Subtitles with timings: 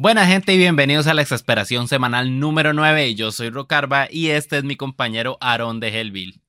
[0.00, 3.16] Buena gente y bienvenidos a la exasperación semanal número 9.
[3.16, 6.40] Yo soy Rocarba y este es mi compañero Aaron de Hellville.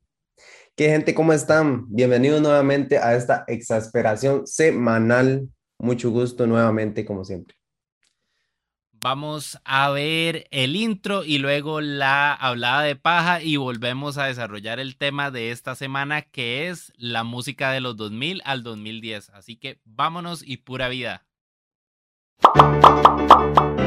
[0.76, 1.16] ¿Qué gente?
[1.16, 1.88] ¿Cómo están?
[1.90, 5.50] Bienvenidos nuevamente a esta exasperación semanal.
[5.80, 7.56] Mucho gusto nuevamente, como siempre.
[8.92, 14.80] Vamos a ver el intro y luego la hablada de paja y volvemos a desarrollar
[14.80, 19.32] el tema de esta semana que es la música de los 2000 al 2010.
[19.32, 21.26] Así que vámonos y pura vida.
[22.56, 23.80] 「じゃんじゃんじゃん」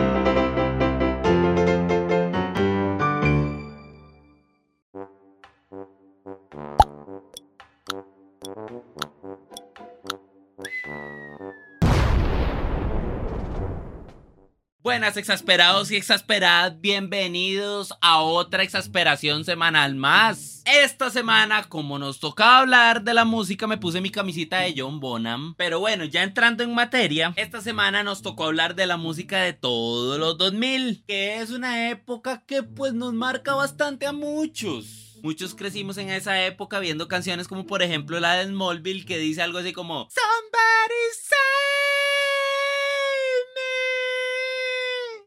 [14.82, 20.64] Buenas exasperados y exasperadas, bienvenidos a otra exasperación semanal más.
[20.66, 24.98] Esta semana, como nos tocaba hablar de la música, me puse mi camisita de John
[24.98, 25.54] Bonham.
[25.56, 29.52] Pero bueno, ya entrando en materia, esta semana nos tocó hablar de la música de
[29.52, 35.20] todos los 2000, que es una época que pues nos marca bastante a muchos.
[35.22, 39.42] Muchos crecimos en esa época viendo canciones como por ejemplo la de Smallville que dice
[39.42, 41.81] algo así como Somebody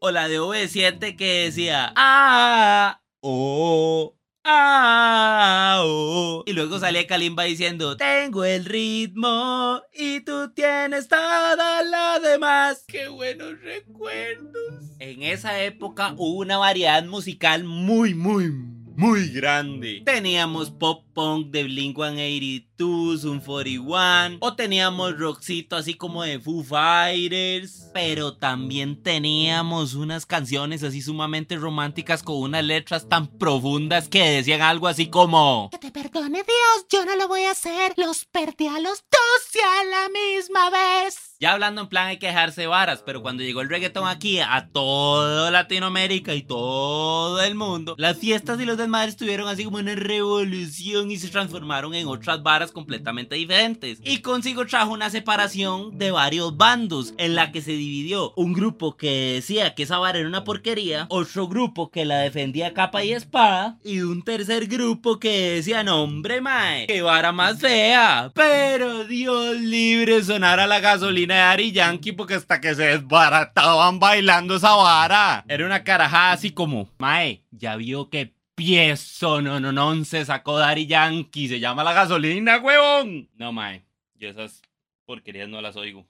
[0.06, 6.44] O la de V7 que decía ah, oh, ah, oh.
[6.46, 12.84] Y luego salía Kalimba diciendo Tengo el ritmo y tú tienes toda la demás.
[12.86, 14.84] Qué buenos recuerdos.
[15.00, 18.48] En esa época hubo una variedad musical muy, muy,
[18.96, 20.02] muy grande.
[20.04, 26.62] Teníamos pop punk de Blink 182, un 41, o teníamos rockcito así como de Foo
[26.62, 34.22] Fighters, pero también teníamos unas canciones así sumamente románticas con unas letras tan profundas que
[34.28, 38.24] decían algo así como Que te perdone Dios, yo no lo voy a hacer, los
[38.26, 41.25] perdí a los dos y a la misma vez.
[41.38, 44.70] Ya hablando en plan hay que dejarse varas, pero cuando llegó el reggaetón aquí a
[44.72, 49.94] toda Latinoamérica y todo el mundo, las fiestas y los desmadres tuvieron así como una
[49.94, 53.98] revolución y se transformaron en otras varas completamente diferentes.
[54.02, 58.96] Y consigo trajo una separación de varios bandos en la que se dividió un grupo
[58.96, 63.12] que decía que esa vara era una porquería, otro grupo que la defendía capa y
[63.12, 68.32] espada y un tercer grupo que decía, no hombre mae, qué vara más fea.
[68.34, 74.56] Pero Dios libre sonara la gasolina de Ari Yankee porque hasta que se desbarataban bailando
[74.56, 75.44] esa vara.
[75.48, 80.58] Era una carajada así como, mae, ya vio que piezo no no no se sacó
[80.58, 83.28] Dari Yankee, se llama la gasolina, huevón.
[83.36, 83.84] No, mae,
[84.14, 84.62] yo esas
[85.04, 86.06] porquerías no las oigo.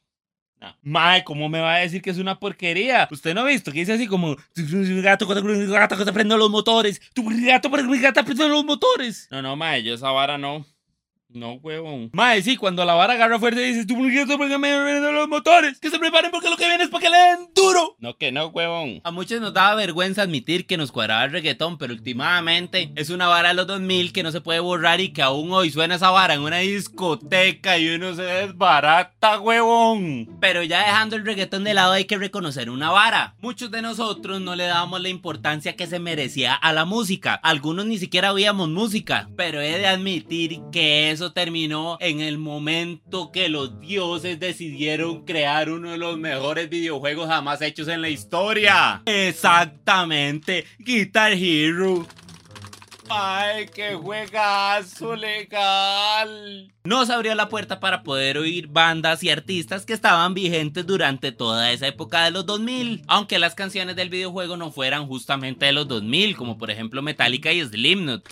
[0.60, 0.74] No.
[0.82, 3.06] Mae, ¿cómo me va a decir que es una porquería?
[3.10, 7.00] Usted no ha visto que dice así como gato, gato, gato, gato, prendo los motores.
[7.12, 9.28] Tu gato, gato, prendo los motores.
[9.30, 10.64] No, no, mae, yo esa vara no.
[11.28, 12.10] No, huevón.
[12.12, 14.10] Mae, sí, cuando la vara agarra fuerte dices, tú, ¿por
[14.48, 15.78] qué me los motores?
[15.80, 17.96] Que se preparen porque lo que viene es para que le den duro.
[17.98, 19.00] No, que no, huevón.
[19.02, 23.26] A muchos nos daba vergüenza admitir que nos cuadraba el reggaetón, pero últimamente es una
[23.26, 26.10] vara de los 2000 que no se puede borrar y que aún hoy suena esa
[26.10, 30.38] vara en una discoteca y uno se desbarata, huevón.
[30.40, 33.34] Pero ya dejando el reggaetón de lado hay que reconocer una vara.
[33.40, 37.34] Muchos de nosotros no le dábamos la importancia que se merecía a la música.
[37.34, 43.32] Algunos ni siquiera oíamos música, pero he de admitir que eso terminó en el momento
[43.32, 49.00] que los dioses decidieron crear uno de los mejores videojuegos jamás hechos en la historia.
[49.06, 52.06] Exactamente, Guitar Hero.
[53.08, 56.70] ¡Ay, qué juegazo legal!
[56.84, 61.72] Nos abrió la puerta para poder oír bandas y artistas que estaban vigentes durante toda
[61.72, 65.88] esa época de los 2000, aunque las canciones del videojuego no fueran justamente de los
[65.88, 68.28] 2000, como por ejemplo Metallica y Slipknot.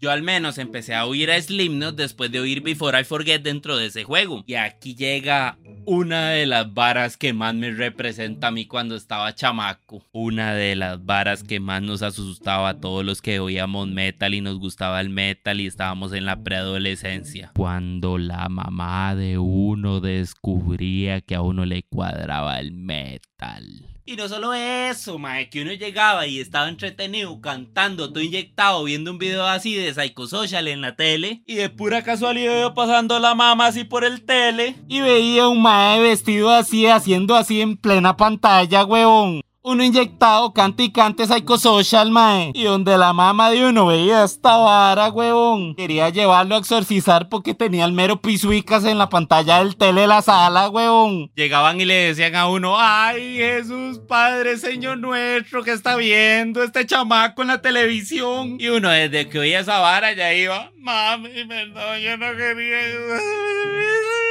[0.00, 3.76] Yo al menos empecé a oír a Slipknot después de oír Before I Forget dentro
[3.76, 4.42] de ese juego.
[4.46, 9.34] Y aquí llega una de las varas que más me representa a mí cuando estaba
[9.34, 10.06] chamaco.
[10.12, 14.40] Una de las varas que más nos asustaba a todos los que oíamos metal y
[14.40, 17.52] nos gustaba el metal y estábamos en la preadolescencia.
[17.54, 23.99] Cuando la mamá de uno descubría que a uno le cuadraba el metal.
[24.10, 29.12] Y no solo eso, mae, que uno llegaba y estaba entretenido cantando, todo inyectado, viendo
[29.12, 31.44] un video así de Psychosocial en la tele.
[31.46, 34.74] Y de pura casualidad iba pasando la mamá así por el tele.
[34.88, 39.42] Y veía un mae vestido así, haciendo así en plena pantalla, huevón.
[39.62, 42.50] Uno inyectado, cante y cante Social, mae.
[42.54, 45.74] Y donde la mamá de uno veía esta vara, huevón.
[45.74, 50.06] Quería llevarlo a exorcizar porque tenía el mero pisuicas en la pantalla del tele de
[50.06, 51.30] la sala, huevón.
[51.34, 56.86] Llegaban y le decían a uno, ay Jesús, Padre, Señor nuestro, que está viendo este
[56.86, 58.56] chamaco en la televisión.
[58.58, 62.78] Y uno desde que oía esa vara ya iba, mami, perdón, yo no quería...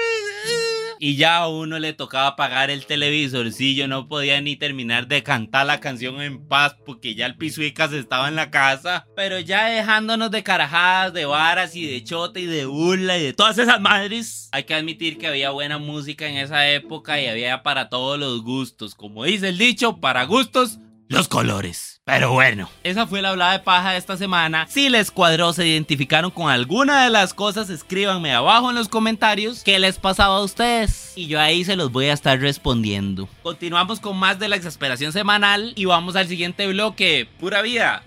[0.99, 3.51] y ya a uno le tocaba pagar el televisor.
[3.51, 7.37] Sí, yo no podía ni terminar de cantar la canción en paz porque ya el
[7.37, 9.07] pisuicas estaba en la casa.
[9.15, 13.33] Pero ya dejándonos de carajadas, de varas y de chota y de burla y de
[13.33, 17.63] todas esas madres, hay que admitir que había buena música en esa época y había
[17.63, 18.93] para todos los gustos.
[18.93, 22.01] Como dice el dicho, para gustos los colores.
[22.05, 24.67] Pero bueno, esa fue la hablada de paja de esta semana.
[24.69, 29.63] Si les cuadró, se identificaron con alguna de las cosas, escríbanme abajo en los comentarios
[29.63, 31.13] qué les pasaba a ustedes.
[31.15, 33.27] Y yo ahí se los voy a estar respondiendo.
[33.43, 37.27] Continuamos con más de la exasperación semanal y vamos al siguiente bloque.
[37.39, 38.03] Pura vida.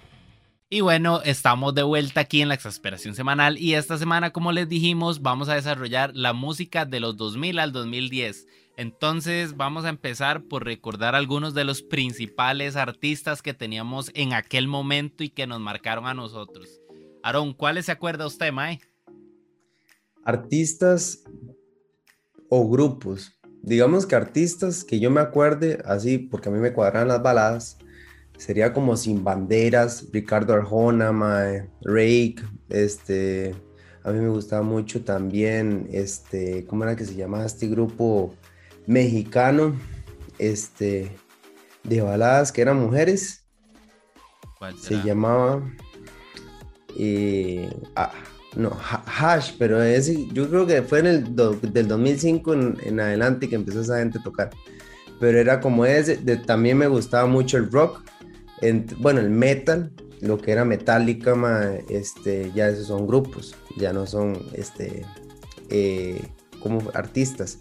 [0.71, 4.69] Y bueno, estamos de vuelta aquí en la exasperación semanal y esta semana, como les
[4.69, 8.47] dijimos, vamos a desarrollar la música de los 2000 al 2010.
[8.77, 14.67] Entonces vamos a empezar por recordar algunos de los principales artistas que teníamos en aquel
[14.67, 16.81] momento y que nos marcaron a nosotros.
[17.23, 18.81] Aaron, ¿cuáles se acuerda usted, Mae?
[20.25, 21.23] Artistas
[22.49, 23.33] o grupos.
[23.63, 27.79] Digamos que artistas que yo me acuerde, así, porque a mí me cuadran las baladas,
[28.37, 33.55] sería como Sin Banderas, Ricardo Arjona, Mae, Rake, este,
[34.03, 38.35] a mí me gustaba mucho también, este, ¿cómo era que se llamaba este grupo?
[38.87, 39.75] Mexicano
[40.39, 41.11] este,
[41.85, 43.45] de baladas que eran mujeres.
[44.81, 45.63] Se llamaba.
[46.97, 48.13] Eh, ah,
[48.55, 48.77] no,
[49.07, 51.37] Hash, pero ese, yo creo que fue en el
[51.73, 54.51] del 2005 en, adelante que empezó esa gente a tocar.
[55.19, 58.03] Pero era como ese, también me gustaba mucho el rock,
[58.99, 61.35] bueno, el metal, lo que era Metallica,
[61.89, 65.05] este, ya esos son grupos, ya no son este,
[65.69, 66.21] eh,
[66.61, 67.59] como artistas.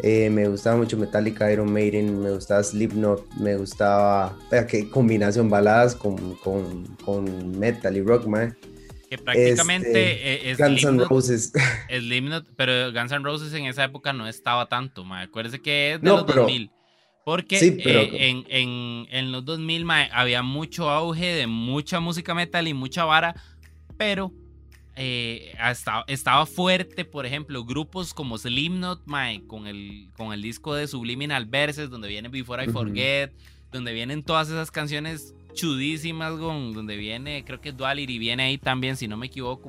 [0.00, 4.36] Eh, me gustaba mucho Metallica, Iron Maiden, me gustaba Slipknot, me gustaba.
[4.68, 8.56] Qué combinación baladas con, con, con metal y rock, man.
[9.08, 11.52] Que prácticamente este, es Guns N' Roses.
[11.88, 15.22] Slipknot, pero Guns N' Roses en esa época no estaba tanto, man.
[15.22, 16.70] Acuérdese que es de los 2000.
[17.24, 22.68] Porque eh, en, en, en, los 2000 man, había mucho auge de mucha música metal
[22.68, 23.34] y mucha vara,
[23.96, 24.32] pero
[24.96, 25.54] eh,
[26.06, 29.04] estaba, fuerte, por ejemplo, grupos como Slipknot,
[29.46, 33.32] con el, con el disco de Subliminal Verses, donde viene Before I Forget,
[33.70, 39.06] donde vienen todas esas canciones chudísimas, donde viene, creo que Duality viene ahí también, si
[39.06, 39.68] no me equivoco,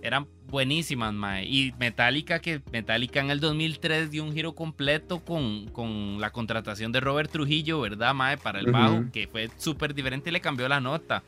[0.00, 1.46] eran buenísimas, mae.
[1.46, 6.92] Y Metallica, que Metallica en el 2003 dio un giro completo con, con la contratación
[6.92, 8.38] de Robert Trujillo, ¿verdad, mae?
[8.38, 11.22] Para el bajo, que fue súper diferente y le cambió la nota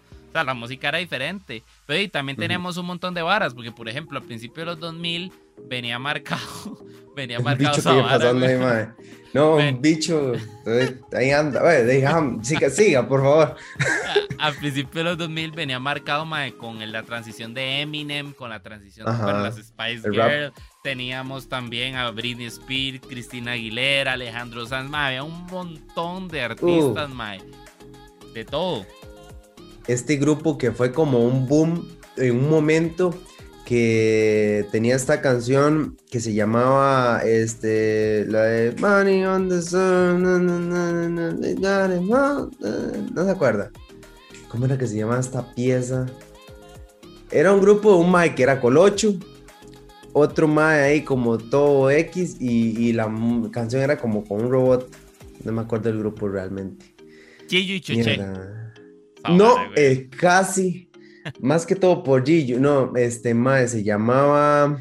[0.45, 1.63] la música era diferente.
[1.87, 4.81] Pero y también tenemos un montón de varas, porque por ejemplo, a principios de los
[4.81, 5.33] 2000
[5.69, 6.79] venía marcado,
[7.17, 8.35] venía marcado
[9.33, 10.33] No, un bicho,
[11.13, 11.63] ahí anda,
[12.43, 13.57] siga, siga, por favor.
[14.39, 18.63] A, principios de los 2000 venía marcado mae, con la transición de Eminem, con la
[18.63, 20.53] transición de las Spice Girls.
[20.83, 28.33] Teníamos también a Britney Spears, Cristina Aguilera, Alejandro Sanz, había un montón de artistas, uh.
[28.35, 28.87] de todo
[29.89, 33.15] este grupo que fue como un boom en un momento
[33.67, 40.23] que tenía esta canción que se llamaba este la de Money on the Sun
[43.13, 43.73] no, se acuerda
[44.49, 46.07] cómo era que se llamaba esta pieza
[47.31, 49.15] era un grupo un Mike que era Colocho
[50.13, 53.13] otro Mae ahí como todo X y, la
[53.51, 54.89] canción era como con un robot
[55.45, 56.95] no me acuerdo del grupo realmente
[57.49, 57.81] Chiyo y
[59.27, 60.91] Chuche no, eh, casi.
[61.41, 62.61] Más que todo por Gillo.
[62.61, 64.81] No, este, mae, se llamaba.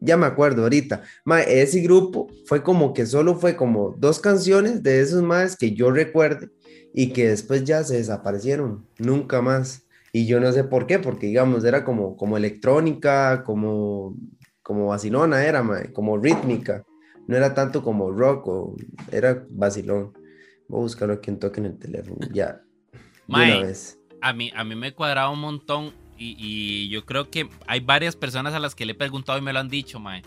[0.00, 1.02] Ya me acuerdo ahorita.
[1.24, 5.74] Mae, ese grupo fue como que solo fue como dos canciones de esos maes que
[5.74, 6.50] yo recuerde
[6.94, 8.86] y que después ya se desaparecieron.
[8.98, 9.86] Nunca más.
[10.12, 14.16] Y yo no sé por qué, porque digamos, era como, como electrónica, como,
[14.62, 16.84] como vacilona era, mae, como rítmica.
[17.26, 18.76] No era tanto como rock o
[19.12, 20.12] era vacilón.
[20.68, 22.26] Voy a buscarlo aquí en toque en el teléfono.
[22.32, 22.62] Ya,
[24.20, 28.54] a mí, a mí me cuadraba un montón y, yo creo que hay varias personas
[28.54, 30.22] a las que le he preguntado y me lo han dicho, mae.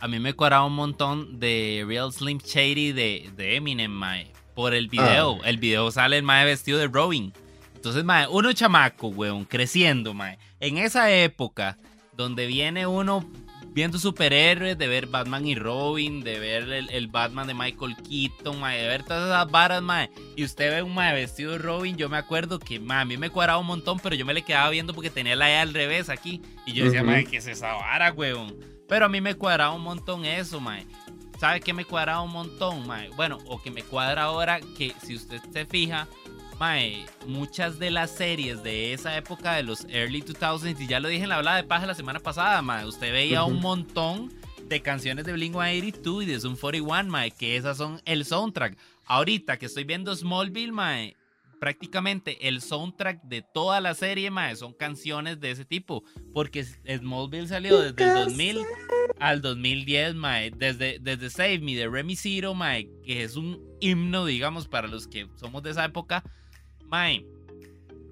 [0.00, 4.32] A mí me cuadraba un montón de Real Slim Shady de, de Eminem, mae.
[4.54, 5.38] Por el video.
[5.42, 5.48] Ah.
[5.48, 7.32] El video sale el mae vestido de Robin.
[7.74, 10.38] Entonces, mae, uno chamaco, weón, creciendo, mae.
[10.58, 11.78] En esa época,
[12.16, 13.24] donde viene uno
[13.72, 18.88] viendo superhéroes, de ver Batman y Robin, de ver el, Batman de Michael Keaton, de
[18.88, 20.10] ver todas esas varas, mae.
[20.36, 23.30] Y usted ve un mae vestido de Robin, yo me acuerdo que a mí me
[23.30, 26.08] cuadraba un montón, pero yo me le quedaba viendo porque tenía la E al revés
[26.08, 26.42] aquí.
[26.66, 28.56] Y yo decía, mae, ¿qué es esa vara, weón?
[28.88, 30.86] Pero a mí me cuadraba un montón eso, mae.
[31.38, 33.10] ¿Sabe qué me cuadraba un montón, mae?
[33.10, 36.08] Bueno, o que me cuadra ahora que si usted se fija,
[36.58, 41.08] Mae, muchas de las series de esa época de los early 2000s, y ya lo
[41.08, 44.32] dije en la hablada de paja la semana pasada, mae, usted veía un montón
[44.68, 48.76] de canciones de Blink-182 y de Zoom 41, mae, que esas son el soundtrack.
[49.06, 51.16] Ahorita que estoy viendo Smallville, mae,
[51.60, 56.02] prácticamente el soundtrack de toda la serie, mae, son canciones de ese tipo.
[56.34, 58.58] Porque Smallville salió desde el 2000
[59.20, 60.50] al 2010, mae.
[60.50, 65.06] Desde, desde Save Me de Remy Zero, mae, que es un himno, digamos, para los
[65.06, 66.24] que somos de esa época.
[66.88, 67.24] Mae,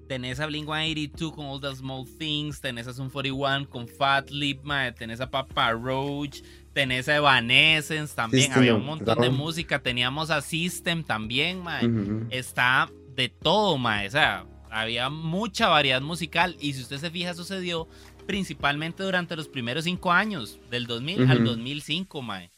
[0.07, 4.63] tenés a Blink-182 con All the Small Things, tenés a Zoom 41 con Fat Lip,
[4.63, 6.41] mae, tenés a Papa Roach,
[6.73, 11.89] tenés a Evanescence también, System había un montón de música, teníamos a System también, mae.
[12.29, 17.33] Está de todo, mae, o sea, había mucha variedad musical y si usted se fija
[17.33, 17.87] sucedió
[18.25, 21.47] principalmente durante los primeros cinco años, del 2000 al Ujú.
[21.47, 22.51] 2005, mae.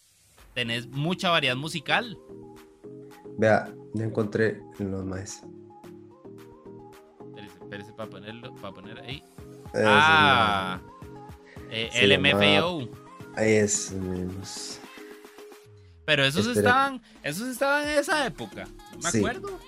[0.53, 2.17] Tenés mucha variedad musical.
[3.38, 5.43] Vea, ya encontré los más.
[7.69, 9.21] Espérese, para ponerlo, para poner ahí.
[9.75, 10.79] Ah,
[11.69, 12.89] eh, LMFAO.
[13.35, 13.91] Ahí es.
[13.91, 14.79] menos.
[16.03, 16.67] Pero esos Espera.
[16.69, 18.67] estaban, esos estaban en esa época.
[18.93, 19.19] No me Sí.
[19.19, 19.59] acuerdo.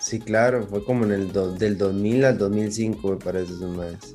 [0.00, 4.14] Sí, claro, fue como en el do- del 2000 al 2005, me parece, esos más.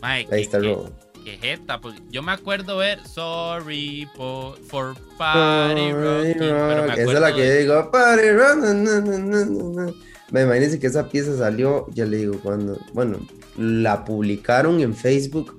[0.00, 0.90] Ahí está el qué- robo.
[1.22, 7.20] qué jeta, porque yo me acuerdo ver Sorry for, for Party pero me Esa es
[7.20, 9.92] la que de- digo, Party Rock, na, na, na.
[10.30, 13.18] Me imagínense que esa pieza salió, ya le digo, cuando, bueno,
[13.56, 15.58] la publicaron en Facebook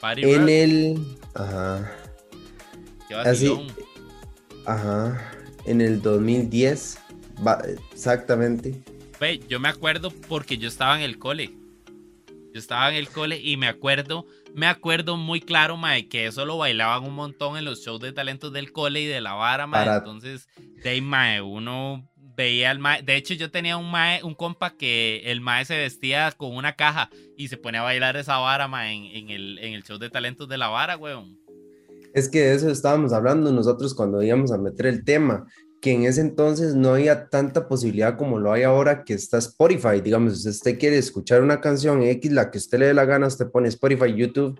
[0.00, 0.98] Party en el,
[1.34, 1.92] ajá,
[3.08, 3.46] qué así,
[4.66, 5.32] ajá,
[5.64, 6.98] en el 2010,
[7.46, 8.82] va- exactamente.
[9.20, 11.54] Ve, yo me acuerdo porque yo estaba en el cole.
[12.52, 16.44] Yo estaba en el cole y me acuerdo, me acuerdo muy claro, mae, que eso
[16.44, 19.66] lo bailaban un montón en los shows de talentos del cole y de la vara,
[19.66, 19.84] mae.
[19.86, 20.48] Para- Entonces,
[20.82, 22.10] de ahí, mae, uno
[22.42, 23.02] veía al mae.
[23.02, 26.76] De hecho, yo tenía un mae, un compa que el mae se vestía con una
[26.76, 29.98] caja y se ponía a bailar esa vara, mae, en, en el, en el show
[29.98, 31.38] de talentos de la vara, weón.
[32.14, 35.46] Es que de eso estábamos hablando nosotros cuando íbamos a meter el tema,
[35.80, 40.00] que en ese entonces no había tanta posibilidad como lo hay ahora que está Spotify.
[40.02, 43.26] Digamos, si usted quiere escuchar una canción X, la que usted le dé la gana,
[43.26, 44.58] usted pone Spotify, YouTube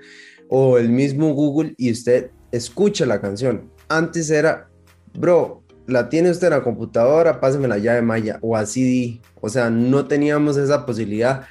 [0.49, 3.71] o el mismo Google y usted escucha la canción.
[3.89, 4.69] Antes era,
[5.15, 5.62] bro,
[5.93, 9.21] la tiene usted en la computadora, páseme la llave Maya o así.
[9.41, 11.43] O sea, no teníamos esa posibilidad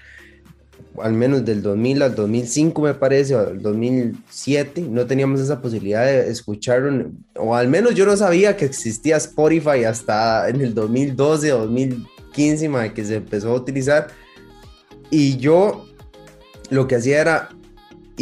[1.01, 6.05] al menos del 2000 al 2005 me parece, o al 2007, no teníamos esa posibilidad
[6.05, 10.73] de escuchar, un- o al menos yo no sabía que existía Spotify hasta en el
[10.73, 14.07] 2012 o 2015, mae, que se empezó a utilizar.
[15.09, 15.85] Y yo
[16.69, 17.49] lo que hacía era,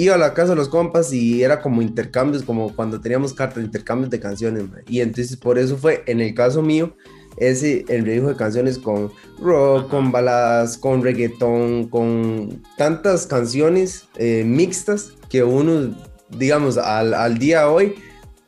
[0.04, 3.64] iba a la casa de los compas y era como intercambios, como cuando teníamos cartas,
[3.64, 4.84] intercambios de canciones, mae.
[4.88, 6.96] Y entonces por eso fue, en el caso mío,
[7.38, 9.90] ese el redijo de canciones con rock, Ajá.
[9.90, 15.96] con baladas, con reggaetón, con tantas canciones eh, mixtas que uno,
[16.30, 17.96] digamos, al, al día de hoy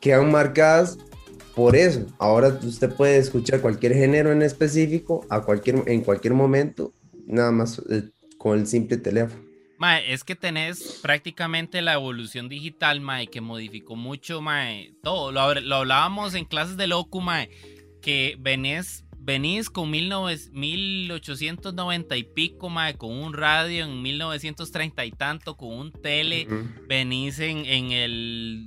[0.00, 0.98] quedan marcadas
[1.54, 2.06] por eso.
[2.18, 6.92] Ahora usted puede escuchar cualquier género en específico a cualquier, en cualquier momento,
[7.26, 9.51] nada más eh, con el simple teléfono.
[9.82, 15.32] Mae, es que tenés prácticamente la evolución digital, mae, que modificó mucho, mae, todo.
[15.32, 17.50] Lo, hab- lo hablábamos en clases de loco, mae,
[18.00, 25.10] que venís, venís con 19 1890 y pico, mae, con un radio en 1930 y
[25.10, 26.46] tanto, con un tele,
[26.88, 28.66] venís en, en el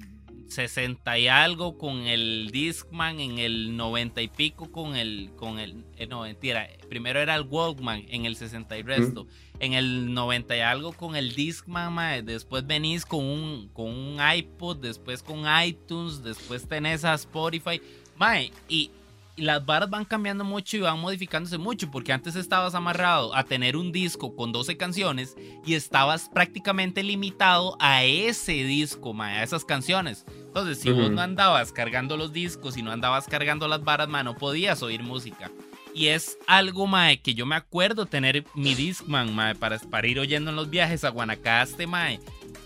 [0.50, 5.86] 60 y algo con el Discman, en el 90 y pico con el, con el,
[5.98, 9.27] eh, no, mentira, primero era el Walkman en el 60 y resto,
[9.59, 14.17] en el 90 y algo con el Discman, mae, después venís con un, con un
[14.35, 17.81] iPod, después con iTunes, después tenés a Spotify,
[18.17, 18.91] mae, y,
[19.38, 23.43] y las barras van cambiando mucho y van modificándose mucho, porque antes estabas amarrado a
[23.43, 25.35] tener un disco con 12 canciones
[25.65, 30.25] y estabas prácticamente limitado a ese disco, mae, a esas canciones.
[30.29, 31.15] Entonces, si vos Ujú.
[31.15, 35.03] no andabas cargando los discos y no andabas cargando las varas, mae, no podías oír
[35.03, 35.51] música.
[35.96, 40.20] Y es algo, mae, que yo me acuerdo tener mi Discman, mae, para, para ir
[40.20, 42.20] oyendo en los viajes a Guanacaste, mae.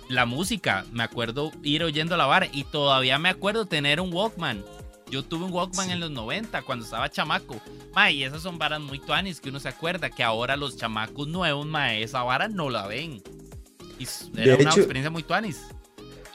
[0.09, 4.65] La música, me acuerdo ir oyendo la vara y todavía me acuerdo tener un Walkman.
[5.11, 5.91] Yo tuve un Walkman Sí.
[5.91, 7.61] en los 90 cuando estaba chamaco.
[7.93, 11.27] Mae, y esas son varas muy tuanis que uno se acuerda que ahora los chamacos
[11.27, 13.21] nuevos, mae, esa vara no la ven.
[13.99, 15.61] Y s- De era una hecho- experiencia muy tuanis.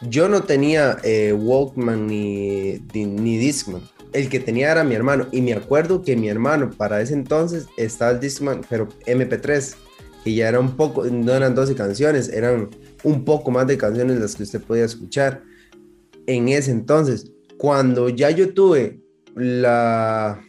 [0.03, 3.83] Yo no tenía eh, Walkman ni, ni, ni Discman.
[4.15, 5.27] El que tenía era mi hermano.
[5.33, 9.75] Y me acuerdo que mi hermano para ese entonces estaba el Discman, pero MP3,
[10.25, 12.71] que ya era un poco, no eran 12 canciones, eran
[13.03, 15.43] un poco más de canciones las que usted podía escuchar.
[16.27, 19.01] En ese entonces, cuando ya yo tuve
[19.35, 20.41] la,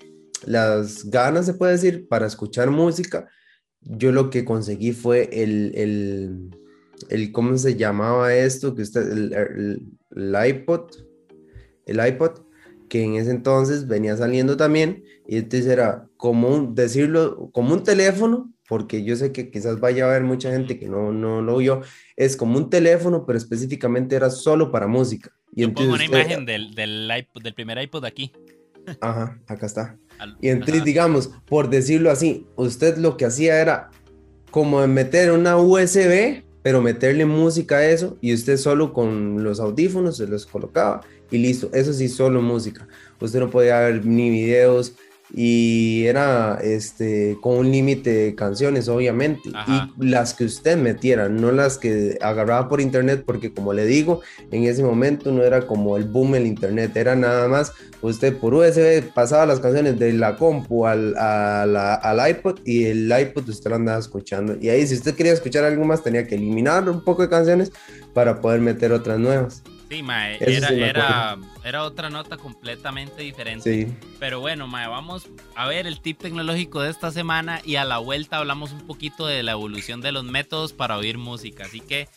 [0.45, 3.27] las ganas, se puede decir, para escuchar música,
[3.81, 6.50] yo lo que conseguí fue el, el,
[7.10, 8.74] el ¿cómo se llamaba esto?
[8.75, 9.81] Que usted, el, el-
[10.15, 10.91] el iPod,
[11.88, 12.45] el iPod,
[12.89, 17.84] que en ese entonces venía saliendo también, y entonces era como un, decirlo, como un
[17.84, 21.56] teléfono, porque yo sé que quizás vaya a haber mucha gente que no, no lo
[21.56, 21.82] oyó,
[22.15, 25.32] es como un teléfono, pero específicamente era solo para música.
[25.54, 28.32] Y yo pongo una imagen del, del, iPod, del primer iPod aquí.
[29.01, 29.98] Ajá, acá está.
[30.42, 33.89] Y entonces, digamos, por decirlo así, usted lo que hacía era
[34.51, 40.18] como meter una USB, pero meterle música a eso, y usted solo con los audífonos
[40.18, 41.01] se los colocaba
[41.32, 41.70] y listo.
[41.74, 42.88] Eso sí, solo música.
[43.20, 44.96] Usted no podía ver ni videos,
[45.34, 51.51] y era este con un límite de canciones obviamente y las que usted metiera no
[51.51, 55.98] las que agarraba por internet porque como le digo en ese momento no era como
[55.98, 60.36] el boom el internet era nada más usted por USB pasaba las canciones de la
[60.36, 65.15] compu al, al iPod y el iPod usted lo andaba escuchando y ahí si usted
[65.15, 67.72] quería escuchar algo más tenía que eliminar un poco de canciones
[68.13, 73.86] para poder meter otras nuevas Sí, mae, era, era, otra nota completamente diferente.
[73.86, 73.94] Sí.
[74.20, 78.00] Pero bueno, mae, vamos a ver el tip tecnológico de esta semana y a la
[78.00, 81.65] vuelta hablamos un poquito de la evolución de los métodos para oír música.
[81.65, 82.10] Así que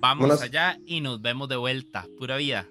[0.00, 2.06] vamos allá y nos vemos de vuelta.
[2.18, 2.66] Pura vida.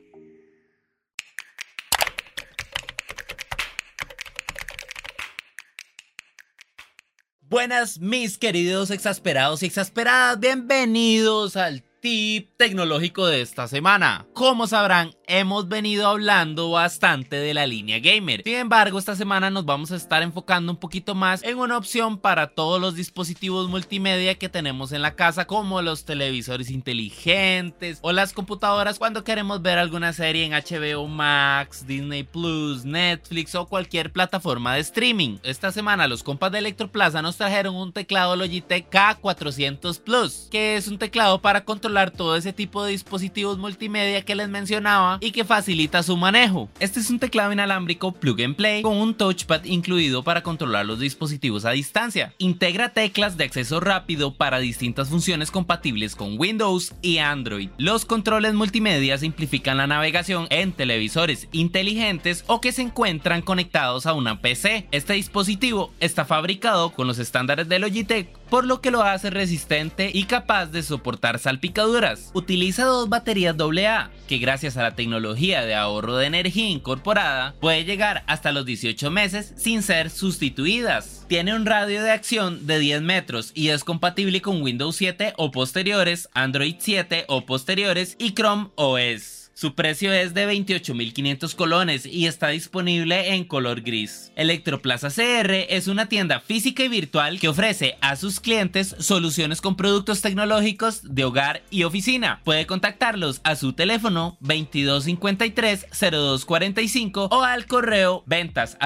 [7.51, 10.39] Buenas, mis queridos exasperados y exasperadas.
[10.39, 14.27] Bienvenidos al tip tecnológico de esta semana.
[14.34, 18.41] Como sabrán, hemos venido hablando bastante de la línea gamer.
[18.43, 22.17] Sin embargo, esta semana nos vamos a estar enfocando un poquito más en una opción
[22.17, 28.11] para todos los dispositivos multimedia que tenemos en la casa, como los televisores inteligentes o
[28.11, 34.11] las computadoras cuando queremos ver alguna serie en HBO Max, Disney Plus, Netflix o cualquier
[34.11, 35.38] plataforma de streaming.
[35.43, 40.89] Esta semana los compas de Electroplaza nos trajeron un teclado Logitech K400 Plus, que es
[40.89, 45.45] un teclado para controlar todo ese tipo de dispositivos multimedia que les mencionaba y que
[45.45, 46.69] facilita su manejo.
[46.79, 50.99] Este es un teclado inalámbrico plug and play con un touchpad incluido para controlar los
[50.99, 52.34] dispositivos a distancia.
[52.39, 57.69] Integra teclas de acceso rápido para distintas funciones compatibles con Windows y Android.
[57.77, 64.13] Los controles multimedia simplifican la navegación en televisores inteligentes o que se encuentran conectados a
[64.13, 64.88] una PC.
[64.91, 70.11] Este dispositivo está fabricado con los estándares de Logitech por lo que lo hace resistente
[70.13, 72.31] y capaz de soportar salpicaduras.
[72.33, 77.85] Utiliza dos baterías AA, que gracias a la tecnología de ahorro de energía incorporada, puede
[77.85, 81.25] llegar hasta los 18 meses sin ser sustituidas.
[81.29, 85.49] Tiene un radio de acción de 10 metros y es compatible con Windows 7 o
[85.51, 89.40] posteriores, Android 7 o posteriores y Chrome OS.
[89.62, 94.32] Su precio es de 28.500 colones y está disponible en color gris.
[94.36, 99.76] Electroplaza CR es una tienda física y virtual que ofrece a sus clientes soluciones con
[99.76, 102.41] productos tecnológicos de hogar y oficina.
[102.43, 108.80] Puede contactarlos a su teléfono 2253-0245 o al correo ventas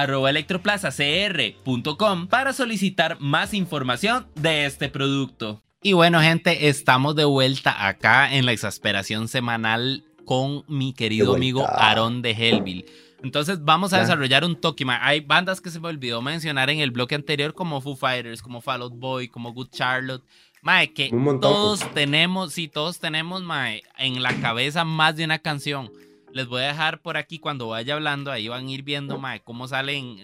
[2.28, 5.62] para solicitar más información de este producto.
[5.82, 11.66] Y bueno gente, estamos de vuelta acá en la exasperación semanal con mi querido amigo
[11.66, 12.84] Aaron de Hellville.
[13.22, 14.84] Entonces vamos a desarrollar un toque.
[15.00, 18.60] Hay bandas que se me olvidó mencionar en el bloque anterior como Foo Fighters, como
[18.60, 20.22] Fall Out Boy, como Good Charlotte.
[20.60, 21.10] Mae, que
[21.40, 25.90] todos tenemos, sí, todos tenemos, mae, en la cabeza más de una canción.
[26.32, 29.40] Les voy a dejar por aquí cuando vaya hablando, ahí van a ir viendo, mae,
[29.40, 30.18] cómo salen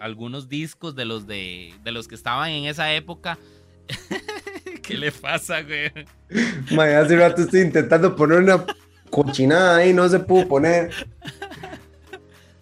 [0.00, 3.38] algunos discos de los de, de los que estaban en esa época.
[4.82, 5.90] ¿Qué le pasa, güey?
[6.70, 8.64] Mae, hace rato estoy intentando poner una
[9.12, 10.90] cochinada ahí no se pudo poner.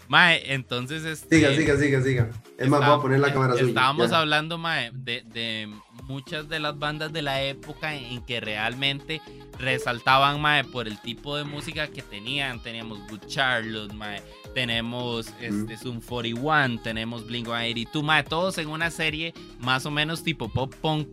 [0.08, 2.30] Mae, entonces este, Siga, siga, siga, siga.
[2.58, 5.72] Es más, voy a poner la cámara Estábamos hablando, mae, de,
[6.08, 9.22] muchas de las bandas de la época en que realmente
[9.60, 12.60] resaltaban, mae, por el tipo de música que tenían.
[12.60, 14.20] Teníamos Good Charlotte, mae.
[14.52, 20.24] Tenemos este, Zoom 41, tenemos Blink 182, mae, todos en una serie más o menos
[20.24, 21.06] tipo pop punk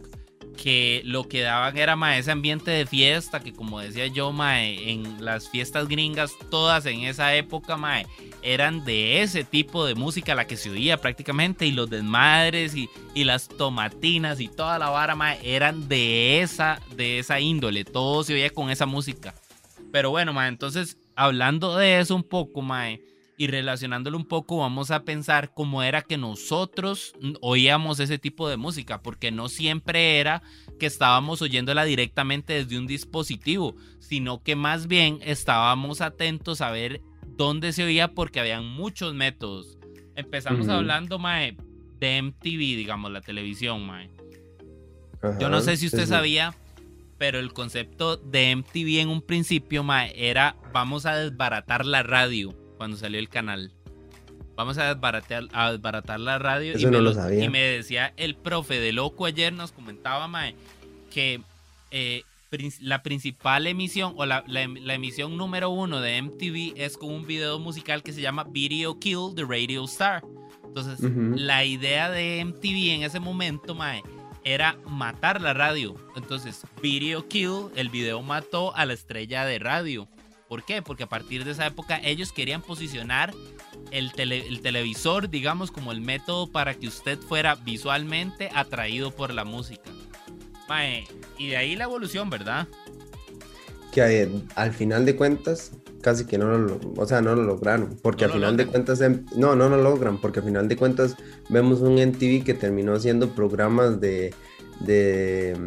[0.57, 4.91] que lo que daban era mae, ese ambiente de fiesta que como decía yo mae,
[4.91, 8.05] en las fiestas gringas todas en esa época mae,
[8.41, 12.89] eran de ese tipo de música la que se oía prácticamente y los desmadres y,
[13.13, 18.23] y las tomatinas y toda la vara mae, eran de esa de esa índole todo
[18.23, 19.33] se oía con esa música.
[19.93, 23.01] Pero bueno mae, entonces hablando de eso un poco mae
[23.38, 28.58] y relacionándolo un poco vamos a pensar cómo era que nosotros oíamos ese tipo de
[28.58, 30.41] música, porque no siempre era
[30.80, 37.02] que estábamos oyéndola directamente desde un dispositivo, sino que más bien estábamos atentos a ver
[37.28, 39.78] dónde se oía porque habían muchos métodos.
[40.15, 41.56] Empezamos hablando, Mae,
[42.00, 44.10] de MTV, digamos, la televisión, Mae.
[45.39, 46.56] Yo no sé si usted sabía
[47.19, 52.56] pero el concepto de MTV en un principio, mae, era vamos a desbaratar la radio
[52.77, 53.71] cuando salió el canal.
[54.55, 56.73] Vamos a desbaratar, a desbaratar la radio.
[56.73, 57.43] Eso y, me no lo sabía.
[57.43, 60.55] y me decía el profe de loco ayer, nos comentaba, mae,
[61.11, 61.41] que
[61.91, 62.23] eh,
[62.81, 67.11] la principal emisión o la, la em- la emisión número uno de MTV es con
[67.13, 70.23] un video musical que se llama Video Kill the Radio Star.
[70.65, 74.03] Entonces, la idea de MTV en ese momento, mae,
[74.43, 75.95] era matar la radio.
[76.15, 80.07] Entonces, Video Kill, el video mató a la estrella de radio.
[80.47, 80.81] ¿Por qué?
[80.81, 83.33] Porque a partir de esa época ellos querían posicionar
[83.91, 89.33] el, tele- el televisor, digamos, como el método para que usted fuera visualmente atraído por
[89.33, 89.89] la música.
[90.69, 91.05] Mae,
[91.38, 92.67] y de ahí la evolución, ¿verdad?
[93.91, 97.97] que eh, al final de cuentas casi que no lo, o sea, no lo lograron,
[98.03, 100.75] porque No al final de cuentas, em- no, no lo logran, porque al final de
[100.77, 101.15] cuentas
[101.49, 104.33] vemos un NTV que terminó haciendo programas de,
[104.81, 105.57] de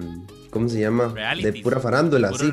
[0.51, 1.15] ¿cómo se llama?
[1.43, 2.53] De pura farándula, Puros sí,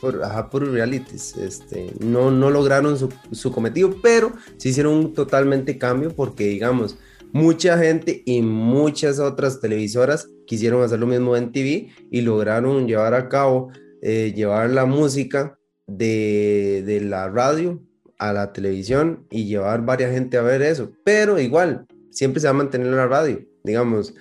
[0.00, 5.12] pura, ajá, puros realities, este, no, no lograron su, su cometido, pero sí hicieron un
[5.12, 6.96] totalmente cambio, porque digamos,
[7.32, 13.14] mucha gente y muchas otras televisoras quisieron hacer lo mismo en TV y lograron llevar
[13.14, 17.82] a cabo, eh, llevar la música de, de la radio
[18.18, 20.92] a la televisión y llevar varias gente a ver eso.
[21.04, 24.14] Pero igual, siempre se va a mantener la radio, digamos.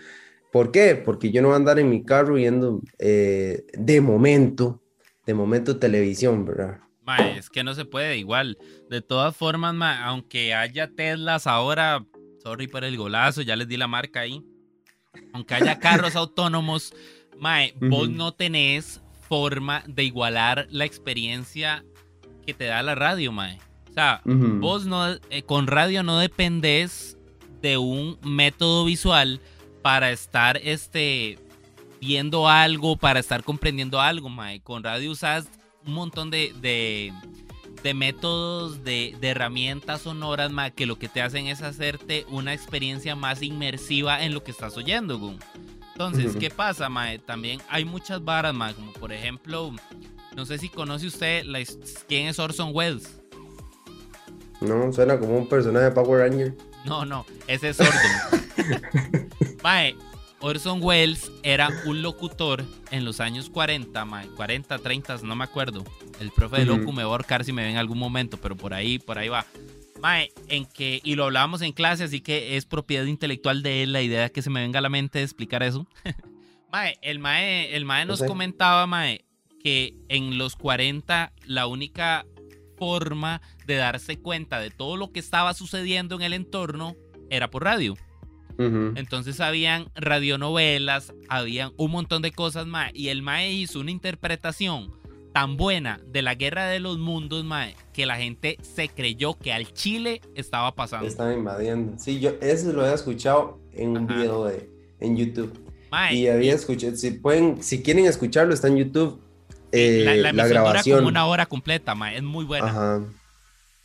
[0.52, 0.96] ¿Por qué?
[0.96, 4.82] Porque yo no voy a andar en mi carro viendo eh, de momento,
[5.26, 6.80] de momento televisión, ¿verdad?
[7.04, 8.58] Mae, es que no se puede igual.
[8.90, 12.06] De todas formas, mae, aunque haya Teslas ahora,
[12.44, 14.44] sorry por el golazo, ya les di la marca ahí.
[15.34, 16.94] Aunque haya carros autónomos,
[17.40, 18.18] mae, vos Ujú.
[18.18, 21.86] no tenés forma de igualar la experiencia
[22.46, 23.58] que te da la radio, mae.
[23.90, 24.60] O sea, Ujú.
[24.60, 27.18] vos no, eh, con radio no dependés
[27.62, 29.40] de un método visual
[29.82, 31.38] para estar este,
[32.00, 34.62] viendo algo, para estar comprendiendo algo, mae.
[34.62, 35.48] Con radio usas
[35.86, 37.14] un montón de, de,
[37.84, 42.54] de métodos, de, de herramientas sonoras, mae, que lo que te hacen es hacerte una
[42.54, 45.40] experiencia más inmersiva en lo que estás oyendo, gun.
[45.92, 46.36] Entonces.
[46.36, 47.20] ¿qué pasa, mae?
[47.20, 49.72] También hay muchas varas, mae, como por ejemplo,
[50.36, 51.60] no sé si conoce usted la
[52.08, 53.22] quién es Orson Welles.
[54.62, 56.56] No, suena como un personaje de Power Ranger.
[56.86, 58.42] No, no, ese es Orson.
[59.64, 59.96] mae,
[60.40, 65.84] Orson Welles era un locutor en los años 40, mae, 40, 30, no me acuerdo.
[66.20, 68.56] El profe de loco me va a ahorcar si me ve en algún momento, pero
[68.56, 69.46] por ahí, por ahí va.
[70.02, 73.94] Mae, en que, y lo hablábamos en clase, así que es propiedad intelectual de él
[73.94, 75.86] la idea que se me venga a la mente de explicar eso.
[76.72, 78.26] mae, el mae, el mae No nos sé.
[78.26, 79.26] comentaba, mae,
[79.64, 82.26] que en los 40 la única
[82.78, 86.96] forma de darse cuenta de todo lo que estaba sucediendo en el entorno
[87.30, 87.96] era por radio.
[88.58, 92.92] Entonces habían radionovelas, habían un montón de cosas más.
[92.94, 94.92] Y el Mae hizo una interpretación
[95.34, 99.54] tan buena de la guerra de los mundos, Mae, que la gente se creyó que
[99.54, 101.08] al Chile estaba pasando.
[101.08, 101.98] Están invadiendo.
[101.98, 104.20] Sí, yo eso lo había escuchado en un Ajá.
[104.20, 105.54] video de, en YouTube.
[105.90, 109.22] Mae, Y había escuchado, si pueden, si quieren escucharlo, está en YouTube.
[109.72, 110.98] eh, la, la la, emisión dura grabación.
[110.98, 112.68] como una hora completa, Mae, es muy buena.
[112.68, 113.02] Ajá.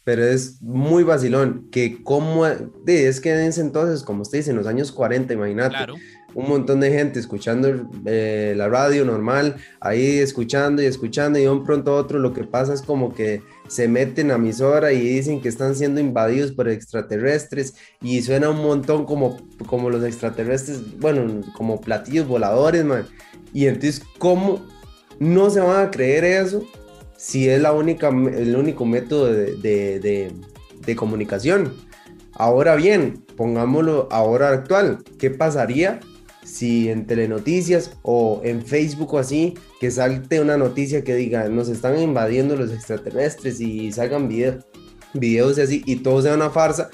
[0.06, 1.66] Pero es muy vacilón.
[1.72, 5.74] Que como, es que en ese entonces, como usted dice, en los años 40, imagínate,
[5.74, 5.94] Claro.
[6.32, 11.50] un montón de gente escuchando eh, la radio normal, ahí escuchando y escuchando, y de
[11.50, 15.00] un pronto a otro lo que pasa es como que se meten a emisora y
[15.00, 21.00] dicen que están siendo invadidos por extraterrestres y suena un montón como, como los extraterrestres,
[21.00, 23.06] bueno, como platillos voladores, man.
[23.52, 24.64] Y entonces, ¿cómo
[25.18, 26.62] no se van a creer eso
[27.16, 30.32] si es la única, el único método de, de- de-
[30.84, 31.74] de comunicación?
[32.32, 36.00] Ahora bien, pongámoslo ahora actual, ¿qué pasaría
[36.44, 41.68] si en telenoticias o en Facebook o así, que salte una noticia que diga, nos
[41.68, 44.58] están invadiendo los extraterrestres y salgan video-
[45.14, 46.90] videos y así, y todo sea una farsa,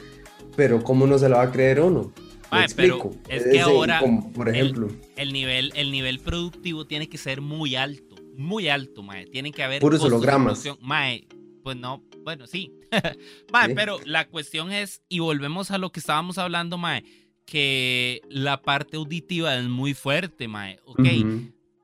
[0.56, 2.12] pero ¿cómo no se lo va a creer uno?
[2.50, 6.86] ¿Me Mae, pero es que ahora como, por el- ejemplo, El nivel, el nivel productivo
[6.86, 9.26] tiene que ser muy alto, muy alto, Mae.
[9.26, 10.64] Tienen que haber Puros hologramas.
[10.80, 11.26] Mae,
[11.62, 12.72] pues no, bueno, sí.
[13.52, 13.74] mae, Sí.
[13.74, 17.04] pero la cuestión es, y volvemos a lo que estábamos hablando, Mae,
[17.46, 20.78] que la parte auditiva es muy fuerte, Mae.
[20.84, 21.06] Ok,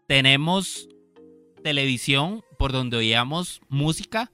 [0.06, 0.88] tenemos
[1.62, 4.32] televisión por donde oíamos música.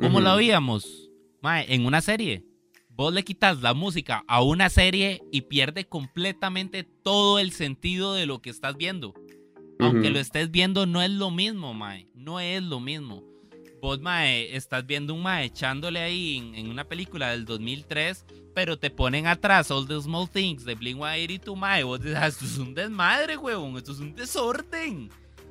[0.00, 1.10] ¿Cómo la oíamos?
[1.42, 2.44] Mae, en una serie.
[2.90, 8.26] Vos le quitas la música a una serie y pierde completamente todo el sentido de
[8.26, 9.14] lo que estás viendo.
[9.80, 12.08] Aunque lo estés viendo, no es lo mismo, Mae.
[12.14, 13.22] No es lo mismo.
[13.80, 18.76] Vos, Mae, estás viendo un Mae echándole ahí en, en una película del 2003, pero
[18.76, 21.84] te ponen atrás All the Small Things de Blink 182, Mae.
[21.84, 23.76] Vos dices, "Ah, esto es un desmadre, huevón.
[23.76, 25.10] Esto es un desorden.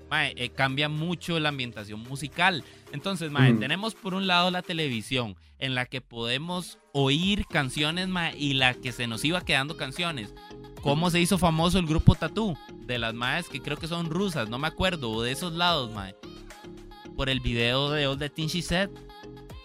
[0.09, 2.63] mae, eh, cambia mucho la ambientación musical.
[2.93, 8.33] Entonces, mae, tenemos por un lado la televisión, en la que podemos oír canciones, mae,
[8.37, 10.33] y la que se nos iba quedando canciones.
[10.81, 12.57] ¿Cómo se hizo famoso el grupo Tatú?
[12.87, 15.91] De las maes que creo que son rusas, no me acuerdo, o de esos lados,
[15.91, 16.15] mae.
[17.15, 18.89] Por el video de All the Things She Said.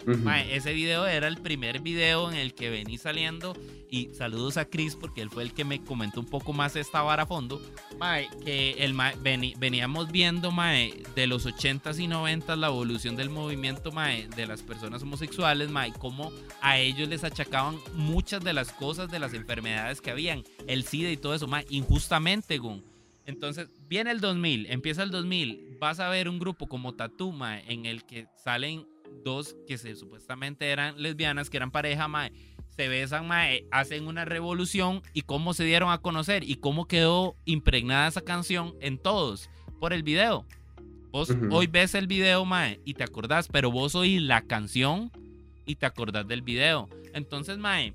[0.05, 0.17] Ujú.
[0.17, 3.53] Mae, ese video era el primer video en el que vení saliendo.
[3.89, 7.01] Y saludos a Chris porque él fue el que me comentó un poco más esta
[7.03, 7.61] vara a fondo.
[7.99, 13.15] Mae, que el mae- veni- veníamos viendo, mae, de los 80s y 90s la evolución
[13.15, 18.51] del movimiento, mae, de las personas homosexuales, mae, cómo a ellos les achacaban muchas de
[18.51, 22.83] las cosas de las enfermedades que habían, el SIDA y todo eso, mae, injustamente, gun.
[23.25, 27.85] Entonces, viene el 2000, empieza el 2000, vas a ver un grupo como Tatuma en
[27.85, 28.85] el que salen
[29.23, 32.31] dos que se, supuestamente eran lesbianas, que eran pareja, mae,
[32.67, 37.35] se besan, mae, hacen una revolución y cómo se dieron a conocer y cómo quedó
[37.45, 40.45] impregnada esa canción en todos por el video.
[41.11, 45.11] Vos hoy ves el video, mae, y te acordás, pero vos oís la canción
[45.65, 46.89] y te acordás del video.
[47.13, 47.93] Entonces, mae,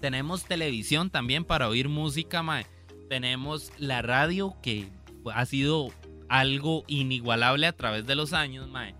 [0.00, 2.66] tenemos televisión también para oír música, mae.
[3.14, 4.88] Tenemos la radio que
[5.32, 5.92] ha sido
[6.28, 8.96] algo inigualable a través de los años, mae.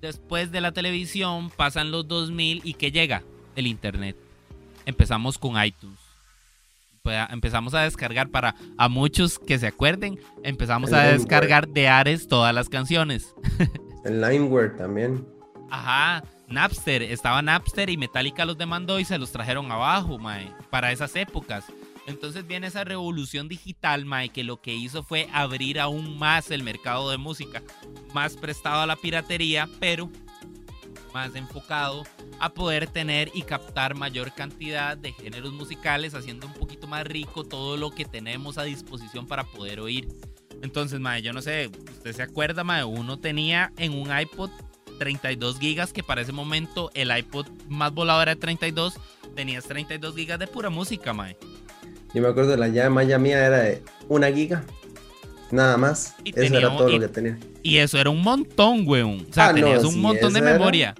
[0.00, 3.22] Después de la televisión pasan los 2000 y ¿qué llega?
[3.54, 4.16] El internet.
[4.84, 6.00] Empezamos con iTunes.
[7.30, 11.18] Empezamos a descargar para a muchos que se acuerden, empezamos El a Limeware.
[11.20, 13.32] descargar de Ares todas las canciones.
[14.04, 15.24] El Limeware también.
[15.70, 20.90] Ajá, Napster, estaba Napster y Metallica los demandó y se los trajeron abajo, mae, para
[20.90, 21.64] esas épocas.
[22.10, 26.64] Entonces viene esa revolución digital, mae, que lo que hizo fue abrir aún más el
[26.64, 27.62] mercado de música,
[28.12, 30.10] más prestado a la piratería, pero
[31.14, 32.02] más enfocado
[32.40, 37.44] a poder tener y captar mayor cantidad de géneros musicales, haciendo un poquito más rico
[37.44, 40.08] todo lo que tenemos a disposición para poder oír.
[40.62, 44.50] Entonces, mae, yo no sé, usted se acuerda, mae, uno tenía en un iPod
[44.98, 48.94] 32 gigas, que para ese momento el iPod más volador era de 32,
[49.36, 51.36] tenías 32 gigas de pura música, mae.
[52.14, 54.64] Yo me acuerdo de la llave maya mía era de una giga.
[55.50, 56.14] Nada más.
[56.24, 57.38] Y Eso era todo y- lo que tenía.
[57.62, 59.26] Y eso era un montón, weón.
[59.28, 60.94] O sea, Ah, no, tenías un sí, montón de memoria.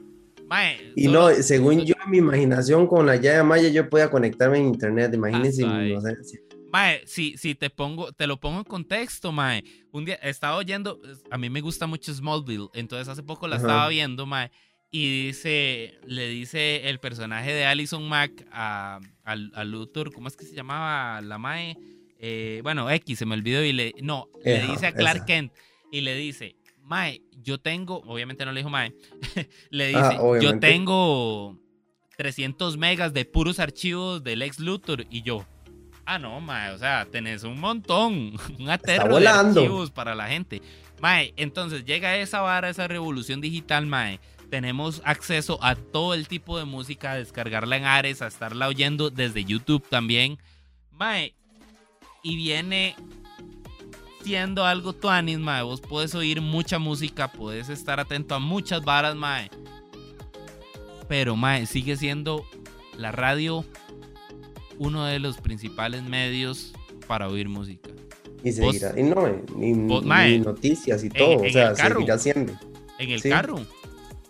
[0.49, 4.59] Mae, Y no, según yo, en mi imaginación con la llave maya, yo podía conectarme
[4.59, 5.13] en internet.
[5.15, 6.41] Imagínense mi inocencia.
[6.73, 9.63] Mae, si, si te pongo, te lo pongo en contexto, mae.
[9.93, 13.65] Un día estaba oyendo, a mí me gusta mucho Smallville, entonces hace poco la Ajá.
[13.67, 14.51] estaba viendo, mae.
[14.93, 20.37] Y dice, le dice el personaje de Alison Mack a, al- a Luthor, ¿cómo es
[20.37, 21.77] que se llamaba la mae?
[22.19, 25.27] Eh, bueno, X, se me olvidó y le, no, le dice a Clark esa.
[25.27, 25.53] Kent
[25.93, 28.93] y le dice, mae, yo tengo, obviamente no le dijo mae,
[29.71, 30.67] le dice, Ah, yo obviamente.
[30.67, 31.57] tengo
[32.17, 35.47] 300 megas de puros archivos del ex Luthor y yo,
[36.05, 39.29] Ah, no, mae, o sea, tenés un montón, un aterro de
[39.61, 40.61] archivos para la gente.
[41.01, 44.19] Mae, entonces llega esa vara, esa revolución digital, mae.
[44.51, 49.09] Tenemos acceso a todo el tipo de música, a descargarla en Ares, a estarla oyendo
[49.11, 50.39] desde YouTube también.
[50.93, 51.35] Mae,
[52.23, 52.97] y viene
[54.25, 55.63] siendo algo tuanis, mae.
[55.63, 59.51] Vos puedes oír mucha música, puedes estar atento a muchas varas, mae.
[61.09, 62.45] Pero, mae, sigue siendo
[62.97, 63.65] la radio
[64.79, 66.73] uno de los principales medios
[67.07, 67.91] para oír música.
[68.43, 68.99] Y seguirá.
[68.99, 71.45] Y no, ni, vos, noticias y en- todo.
[71.45, 72.53] en o sea, seguirá siendo.
[72.99, 73.29] En el Sí.
[73.29, 73.65] carro.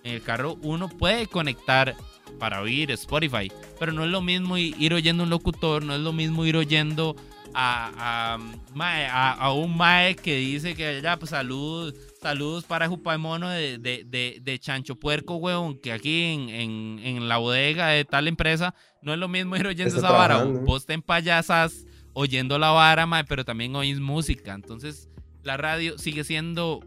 [0.04, 1.94] En el carro uno puede conectar
[2.38, 6.12] para oír Spotify, pero no es lo mismo ir oyendo un locutor, no es lo
[6.12, 7.16] mismo ir oyendo
[7.54, 8.38] a,
[8.78, 14.04] a, a un mae que dice que ya, pues salud, saludos para Jupaimono de, de,
[14.06, 18.74] de, de Chancho Puerco, weón, que aquí en, en, en la bodega de tal empresa,
[19.02, 23.24] no es lo mismo ir oyendo esa vara, vos te empayasas oyendo la vara, mae,
[23.24, 25.08] pero también oís música, entonces
[25.42, 26.80] la radio sigue siendo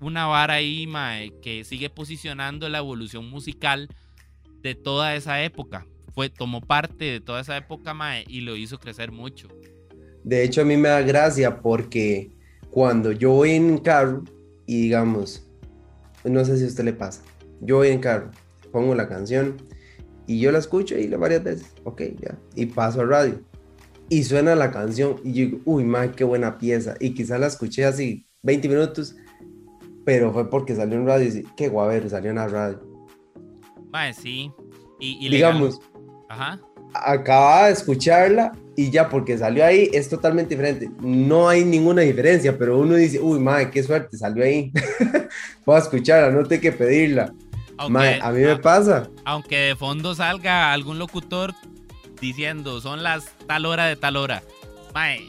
[0.00, 3.88] una vara ahí, mae, que sigue posicionando la evolución musical
[4.62, 5.86] de toda esa época.
[6.14, 9.48] Fue, tomó parte de toda esa época, mae, y lo hizo crecer mucho.
[10.24, 12.30] De hecho, a mí me da gracia porque
[12.70, 14.24] cuando yo voy en carro
[14.66, 15.48] y digamos,
[16.24, 17.22] no sé si a usted le pasa,
[17.60, 18.30] yo voy en carro,
[18.72, 19.56] pongo la canción
[20.26, 23.40] y yo la escucho y varias veces, ok, ya, y paso al radio
[24.08, 27.46] y suena la canción y yo digo, uy, madre, qué buena pieza, y quizás la
[27.46, 29.16] escuché así 20 minutos,
[30.08, 32.80] pero fue porque salió en radio y qué guaver, salió en la radio.
[33.92, 34.50] Mae, sí.
[34.98, 35.82] Y, y digamos,
[36.30, 36.58] Ajá.
[36.94, 40.88] acababa de escucharla y ya porque salió ahí es totalmente diferente.
[41.02, 44.72] No hay ninguna diferencia, pero uno dice, uy, madre, qué suerte, salió ahí.
[45.66, 47.30] Voy a escucharla, no tengo que pedirla.
[47.76, 49.10] Aunque, a mí me pasa.
[49.26, 51.52] aunque de fondo salga algún locutor
[52.18, 54.42] diciendo son las tal hora de tal hora.
[54.94, 55.28] Mae,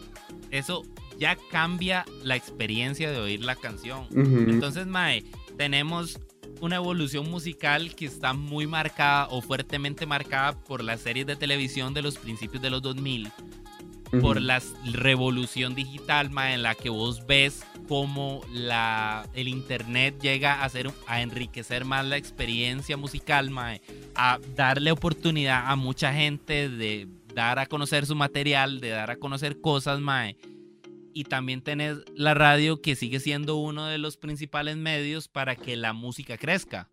[0.51, 0.85] eso
[1.19, 4.07] ya cambia la experiencia de oír la canción.
[4.15, 5.25] Entonces, Mae,
[5.57, 6.19] tenemos
[6.61, 11.93] una evolución musical que está muy marcada o fuertemente marcada por las series de televisión
[11.93, 13.31] de los principios de los 2000,
[14.21, 14.61] por la
[14.93, 20.89] revolución digital, Mae, en la que vos ves cómo la, el internet llega a, hacer,
[21.05, 23.81] a enriquecer más la experiencia musical, Mae,
[24.15, 29.17] a darle oportunidad a mucha gente de dar a conocer su material, de dar a
[29.17, 30.37] conocer cosas, Mae
[31.13, 35.75] y también tenés la radio que sigue siendo uno de los principales medios para que
[35.75, 36.89] la música crezca.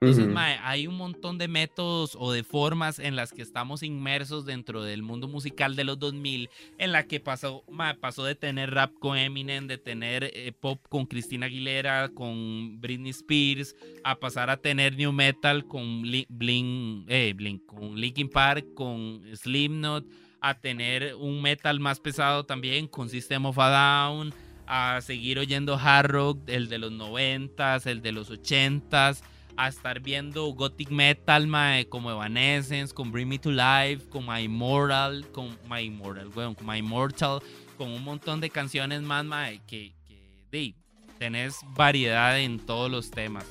[0.00, 4.44] Entonces, mae, hay un montón de métodos o de formas en las que estamos inmersos
[4.44, 8.70] dentro del mundo musical de los 2000, en la que pasó, mae, pasó de tener
[8.72, 14.50] rap con Eminem, de tener eh, pop con Christina Aguilera, con Britney Spears, a pasar
[14.50, 20.04] a tener new metal con Li- Blink, eh, Blink, con Linkin Park, con Slipknot,
[20.46, 24.34] a tener un metal más pesado también con System of a Down,
[24.66, 29.22] a seguir oyendo hard rock, el de los 90s, el de los 80s,
[29.56, 34.40] a estar viendo gothic metal mae, como Evanescence, con Bring Me to Life, con My
[34.42, 37.40] Immortal, con My Immortal, weón, con My Immortal,
[37.78, 40.74] con un montón de canciones más mae, que, que di,
[41.18, 43.46] tenés variedad en todos los temas.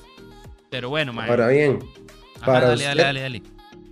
[0.70, 1.28] Pero bueno, mae.
[1.28, 1.80] Ahora bien,
[2.36, 3.42] Ajá, para dale, usted- dale, dale.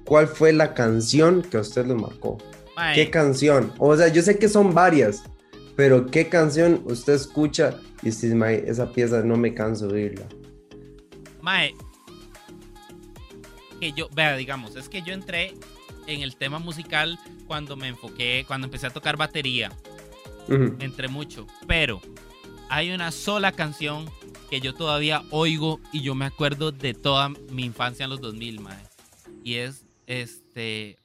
[0.04, 2.38] ¿cuál fue la canción que a usted lo marcó?
[2.82, 3.72] Mae, ¿Qué canción?
[3.78, 5.22] O sea, yo sé que son varias,
[5.76, 10.26] pero ¿qué canción usted escucha y dice, "Mae, esa pieza no me canso de oírla?
[11.40, 11.76] Mae,
[13.78, 15.54] que yo, vea, digamos, es que yo entré
[16.08, 19.70] en el tema musical cuando me enfoqué, cuando empecé a tocar batería,
[20.48, 20.74] Ujú.
[20.80, 22.00] entre mucho, pero
[22.68, 24.10] hay una sola canción
[24.50, 28.58] que yo todavía oigo y yo me acuerdo de toda mi infancia en los 2000,
[28.60, 28.82] mae.
[29.44, 30.98] Y es, este,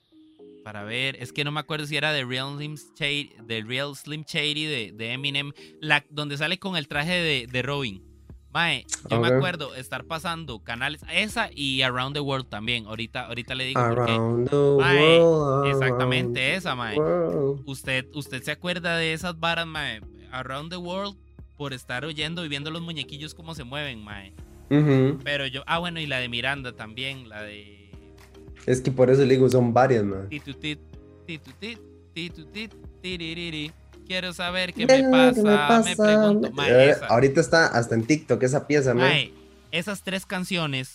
[0.67, 3.95] para ver, es que no me acuerdo si era de Real Slim Shady, de Real
[3.95, 8.03] Slim Shady de, de Eminem, la, donde sale con el traje de, de Robin.
[8.51, 12.85] Mae, yo me acuerdo estar pasando canales, esa y Around the World también.
[12.85, 14.11] Ahorita, ahorita le digo por qué.
[14.11, 14.51] Around
[14.81, 16.97] Mae, world, Exactamente esa, mae.
[17.65, 20.01] Usted, usted se acuerda de esas varas, mae,
[20.33, 21.15] Around the World,
[21.55, 24.33] por estar oyendo y viendo los muñequillos cómo se mueven, mae.
[25.23, 27.86] Pero yo, ah, bueno, y la de Miranda también, la de
[28.67, 30.27] Es que por eso le digo, son varias, man.
[34.05, 38.67] Quiero saber qué ¿Qué me pasa, me pregunto, Eh, Ahorita está hasta en TikTok esa
[38.67, 39.33] pieza, mae,
[39.71, 40.93] esas tres canciones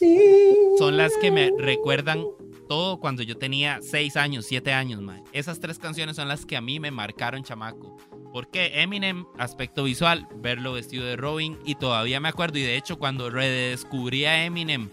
[0.78, 2.24] son las que me recuerdan
[2.68, 5.22] todo cuando yo tenía 6 años, 7 años, mae.
[5.32, 7.98] Esas tres canciones son las que a mí me marcaron, chamaco.
[8.32, 12.98] Porque Eminem, aspecto visual, verlo vestido de Robin, y todavía me acuerdo, y de hecho
[12.98, 14.88] cuando redescubrí a Eminem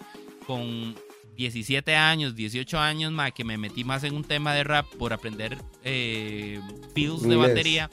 [0.45, 0.95] con
[1.39, 5.13] 17 años, 18 años, mae, que me metí más en un tema de rap por
[5.13, 6.59] aprender eh,
[6.93, 7.89] feels de batería,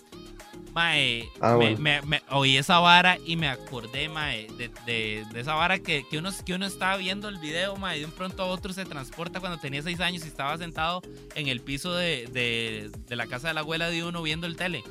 [0.75, 1.79] mae, Ah, me- bueno.
[1.79, 6.05] me- me- oí esa vara y me acordé, mae, de, de- de esa vara que,
[6.11, 8.73] que, uno, que uno estaba viendo el video, mae, y de un pronto a otro
[8.73, 11.01] se transporta cuando tenía 6 años y estaba sentado
[11.37, 14.57] en el piso de, de- de la casa de la abuela de uno viendo el
[14.57, 14.83] tele.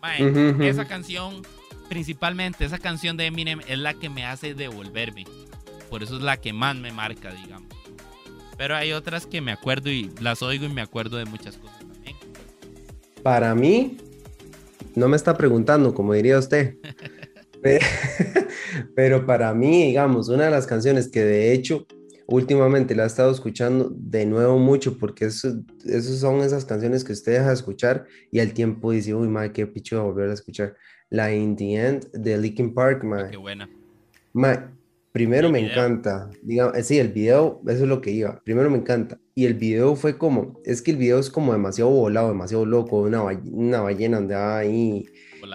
[0.00, 0.62] Mae, Ujú, ujú.
[0.62, 1.42] esa canción,
[1.88, 5.24] principalmente esa canción de Eminem, es la que me hace devolverme.
[5.90, 7.73] Por eso es la que más me marca, digamos.
[8.56, 11.78] Pero hay otras que me acuerdo y las oigo y me acuerdo de muchas cosas
[11.80, 12.16] también.
[13.22, 13.96] Para mí,
[14.94, 16.76] no me está preguntando, como diría usted.
[17.62, 17.80] Pe-
[18.94, 21.86] Pero para mí, digamos, una de las canciones que de hecho
[22.26, 27.12] últimamente la he estado escuchando de nuevo mucho, porque eso, esos son esas canciones que
[27.12, 30.74] usted deja de escuchar y al tiempo dice, uy, madre, qué picho volver a escuchar.
[31.10, 33.30] La In the End de Linkin Park, madre.
[33.30, 33.68] Qué buena.
[34.32, 34.72] Ma,
[35.14, 35.72] primero me video.
[35.72, 39.44] encanta, digamos, eh, sí, el video, eso es lo que iba, primero me encanta, y
[39.46, 43.22] el video fue como, es que el video es como demasiado volado, demasiado loco, una,
[43.22, 45.06] una ballena andaba ahí,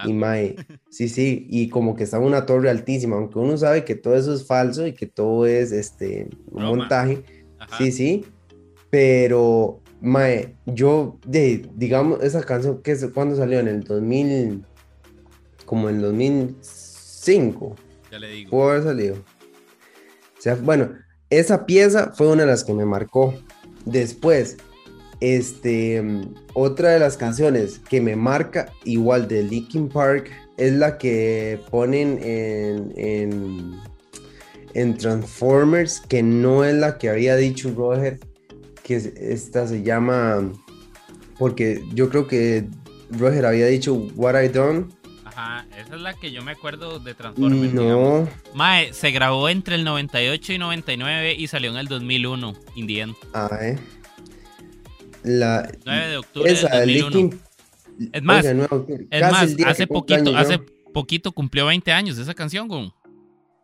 [0.06, 0.56] y mae,
[0.89, 4.15] sí, sí, y como que está en una torre altísima, aunque uno sabe que todo
[4.15, 7.22] eso es falso y que todo es, este, un montaje,
[7.60, 7.78] Ajá.
[7.78, 8.26] sí, sí,
[8.89, 13.60] pero, mae, yo, de, digamos, esa canción, que ¿cuándo salió?
[13.60, 14.63] En el 2000,
[15.65, 17.75] como en el 2005,
[18.10, 18.52] Ya le digo.
[18.52, 19.38] pudo haber salido.
[20.40, 20.94] O sea, bueno,
[21.29, 23.33] esa pieza fue una de las que me marcó.
[23.85, 24.56] Después,
[25.19, 26.02] este,
[26.54, 32.19] otra de las canciones que me marca, igual de Linkin Park, es la que ponen
[32.23, 33.73] en,
[34.73, 38.19] en, Transformers, que no es la que había dicho Roger,
[38.83, 40.52] que es- esta se llama,
[41.37, 42.65] porque yo creo que
[43.12, 44.87] Roger había dicho What I Done.
[45.40, 47.71] Ajá, esa es la que yo me acuerdo de Transformers.
[47.71, 48.27] digamos.
[48.27, 53.15] no, Mae, se grabó entre el 98 y 99 y salió en el 2001, Indien.
[53.33, 53.79] ah, eh.
[55.23, 57.31] La, 9 de octubre Esa de del 2001.
[57.98, 58.67] Linkin, Es más, Oiga,
[59.10, 60.60] Es más, hace poquito, hace
[60.94, 62.92] poquito cumplió 20 años esa canción.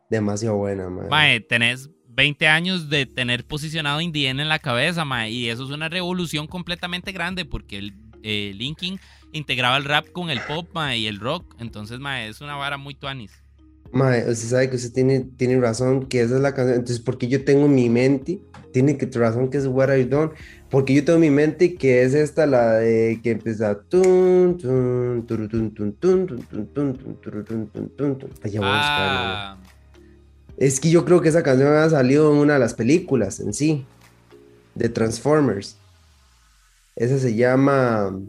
[0.10, 1.10] Demasiado buena, mae.
[1.10, 5.72] Mae, tenés 20 años de tener posicionado Indien en la cabeza, mae, y eso es
[5.72, 9.00] una revolución completamente grande porque el eh, Linkin
[9.32, 11.56] integraba el rap con el pop, mae, y el rock.
[11.60, 13.32] Entonces, mae, es una vara muy tuanis.
[13.92, 16.80] Mae, usted sabe que usted tiene, tiene razón, que esa es la canción.
[16.80, 18.40] Entonces, porque yo tengo en mi mente,
[18.74, 20.32] tiene que razón que es What Are You Done,
[20.70, 23.80] porque yo tengo en mi mente que es esta la de que empieza.
[28.62, 29.58] Ah,
[30.58, 33.54] Es que yo creo que esa canción ha salido en una de las películas en
[33.54, 33.86] sí,
[34.74, 35.78] de Transformers.
[36.96, 38.20] Esa se llama.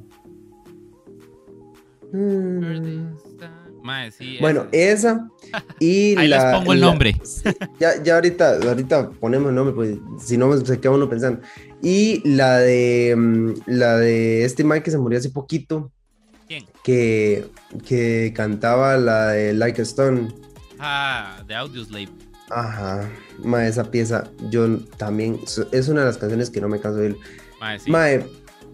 [3.82, 4.36] Mae, sí.
[4.40, 5.28] Bueno, esa.
[5.52, 6.52] esa y Ahí les la.
[6.52, 7.16] pongo el la- nombre.
[7.78, 11.40] Ya, ya ahorita, ahorita ponemos el nombre, pues si no se queda uno pensando.
[11.82, 15.92] Y la de mm, la de este Mike que se murió hace poquito,
[16.48, 16.64] ¿Quién?
[16.82, 17.44] que,
[17.86, 20.28] que cantaba la de Like a Stone.
[20.78, 22.08] Ah, de Audioslave.
[22.48, 23.08] Ajá,
[23.42, 25.40] ma, esa pieza, yo también,
[25.72, 27.16] es una de las canciones que no me canso de oír.
[27.60, 27.90] Mae, sí.
[27.90, 28.24] Mae,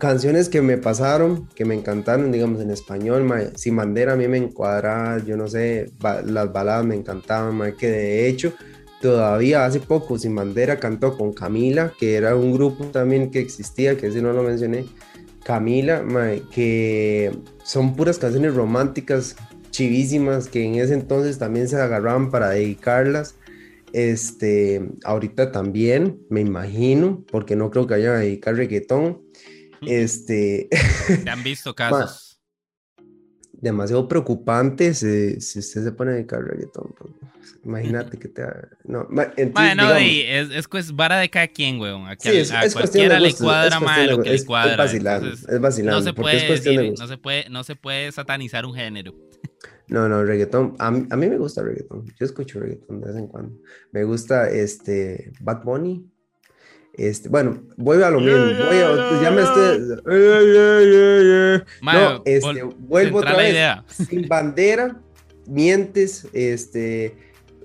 [0.02, 3.52] canciones que me pasaron, que me encantaron, digamos, en español, mae.
[3.54, 5.92] Sin bandera a mí me encuadraba, yo no sé,
[6.26, 8.52] las baladas me encantaban, que de hecho,
[9.00, 13.96] todavía hace poco Sin bandera cantó con Camila, que era un grupo también que existía,
[13.96, 14.86] que si no lo mencioné,
[15.44, 16.04] Camila,
[16.50, 17.30] que
[17.62, 19.36] son puras canciones románticas,
[19.70, 23.36] chivísimas, que en ese entonces también se agarraban para dedicarlas.
[23.92, 29.20] Este, ahorita también, me imagino, porque no creo que vayan a dedicar reggaetón.
[29.86, 30.68] Este,
[31.30, 32.40] han visto casos.
[33.52, 36.94] demasiado preocupante si, si usted se pone a dedicar reggaetón.
[36.98, 38.42] pues, imagínate que te...
[38.84, 39.06] No,
[39.36, 42.06] entonces, Mae, no, digamos, es, es pues vara de cada quien, weón.
[42.08, 44.46] A, Sí, es- a es cualquiera le cuadra, es cuestión lo que le es- es
[44.46, 44.76] cuadra.
[44.76, 48.66] vacilando, Entonces, es no se puede es decir- no se puede, no se puede satanizar
[48.66, 49.14] un género.
[49.88, 50.74] No, no, reggaetón.
[50.78, 52.06] A mí, a mí me gusta reggaetón.
[52.18, 53.58] Yo escucho reggaetón de vez en cuando.
[53.92, 56.08] Me gusta este Bad Bunny.
[56.94, 58.44] Este, bueno, voy a lo mismo.
[58.66, 60.02] Voy a, ya me estoy.
[61.82, 63.50] No, este, vuelvo otra vez.
[63.52, 63.84] idea.
[63.88, 65.00] Sin bandera,
[65.46, 67.16] mientes, este,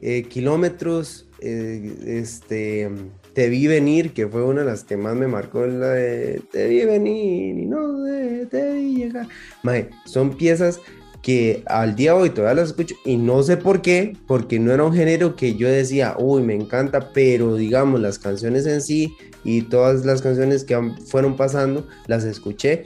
[0.01, 2.89] eh, kilómetros, eh, este,
[3.33, 6.67] te vi venir, que fue una de las que más me marcó, la de te
[6.67, 9.27] vi venir y no de- te vi llegar.
[9.63, 10.79] Mae, son piezas
[11.27, 14.71] que al día de hoy todavía las escucho y no sé por qué, porque no
[14.71, 19.13] era un género que yo decía, uy, me encanta, pero digamos, las canciones en sí
[19.43, 22.85] y todas las canciones que fueron pasando, las escuché,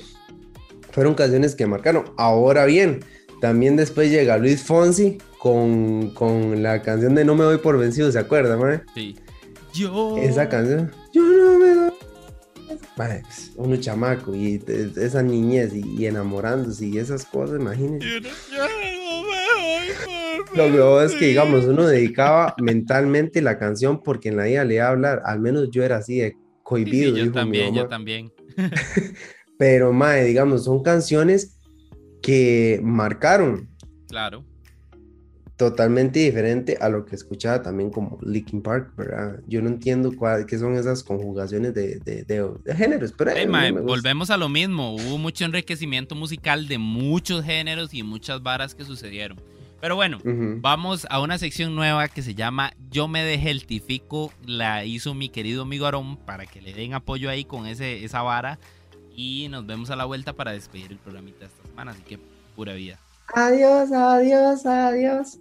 [0.89, 2.05] fueron canciones que marcaron.
[2.17, 3.01] Ahora bien,
[3.41, 8.11] también después llega Luis Fonsi con, con la canción de No me doy por vencido,
[8.11, 8.81] ¿se acuerda, mae?
[8.95, 9.17] Sí.
[9.71, 10.17] Yo.
[10.17, 11.21] Esa canción, yo.
[13.01, 13.23] Mae,
[13.55, 18.05] uno chamaco y te- esa niñez y, y enamorándose y esas cosas, imagínense.
[18.07, 18.29] Yo yo
[20.55, 24.63] Lo que pasa es que, digamos, uno dedicaba mentalmente la canción porque en la vida
[24.65, 27.09] le iba a hablar, al menos yo era así de Sí, sí, cohibido.
[27.09, 28.31] yo dijo mi también, yo también.
[29.57, 31.57] Pero, mae, digamos, son canciones
[32.21, 33.69] que marcaron
[34.07, 34.43] Claro.
[35.69, 39.39] Totalmente diferente a lo que escuchaba también como Linkin Park, ¿verdad?
[39.47, 43.71] Yo no entiendo cuál, qué son esas conjugaciones de, de, de- de géneros, pero mae,
[43.71, 44.95] volvemos a lo mismo.
[44.95, 49.39] Hubo mucho enriquecimiento musical de muchos géneros y muchas varas que sucedieron.
[49.79, 50.17] Pero bueno,
[50.61, 54.33] vamos a una sección nueva que se llama Yo me dejeltifico.
[54.45, 58.23] La hizo mi querido amigo Aarón para que le den apoyo ahí con ese, esa
[58.23, 58.57] vara.
[59.15, 61.91] Y nos vemos a la vuelta para despedir el programita de esta semana.
[61.91, 62.17] Así que
[62.55, 62.97] pura vida.
[63.33, 65.39] Adiós, adiós, adiós.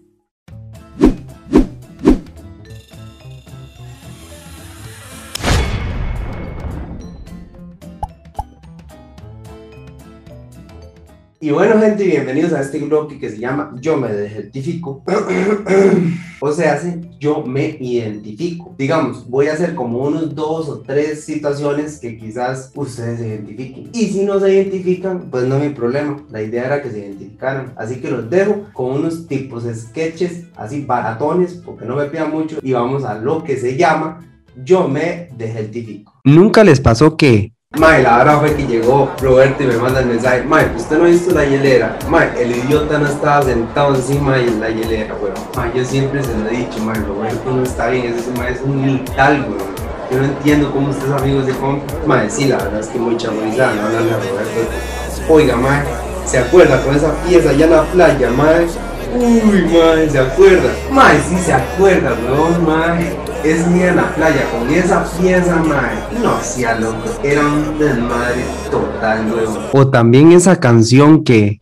[11.43, 15.03] Y bueno, gente, bienvenidos a este bloque que se llama Yo me identifico.
[16.41, 18.75] o sea, hace yo me identifico.
[18.79, 23.91] Digamos, voy a hacer como unos dos o tres situaciones que quizás ustedes se identifiquen.
[23.93, 26.25] Y si no se identifican, pues no hay problema.
[26.31, 27.75] La idea era que se identificaran.
[27.77, 32.59] Así que los dejo con unos tipos sketches, así baratones, porque no me pidan mucho.
[32.63, 34.27] Y vamos a lo que se llama
[34.65, 36.15] Yo me identifico.
[36.25, 40.07] ¿Nunca les pasó que Mae, la hora fue que llegó Roberto y me manda el
[40.07, 40.43] mensaje.
[40.43, 41.97] Mae, usted no ha visto la hielera.
[42.09, 45.35] Mae, el idiota no estaba sentado encima de la hielera, weón.
[45.55, 48.07] Mae, yo siempre se lo he dicho, mae, Roberto no está bien.
[48.19, 49.71] Ese mae es un militar, weón.
[50.11, 51.85] Yo no entiendo cómo ustedes amigos de comp.
[52.07, 54.61] Mae, sí, la verdad es que muy chaburizada no hablarle a Roberto.
[55.29, 55.85] Oiga, mae,
[56.27, 58.67] ¿se acuerda con esa pieza allá en la playa, mae?
[59.15, 60.71] Uy, mae, ¿se acuerda?
[60.91, 63.30] Mae, sí se acuerda, weón, mae.
[63.45, 68.45] Ese día en la playa con esa pieza, mae, no hacía loco, era un desmadre
[68.71, 69.59] total nuevo.
[69.73, 71.61] O también esa canción que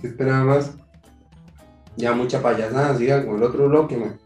[0.00, 0.76] ¿Qué esperaba más?
[1.96, 4.18] Ya mucha payasada, siga con el otro bloque, man.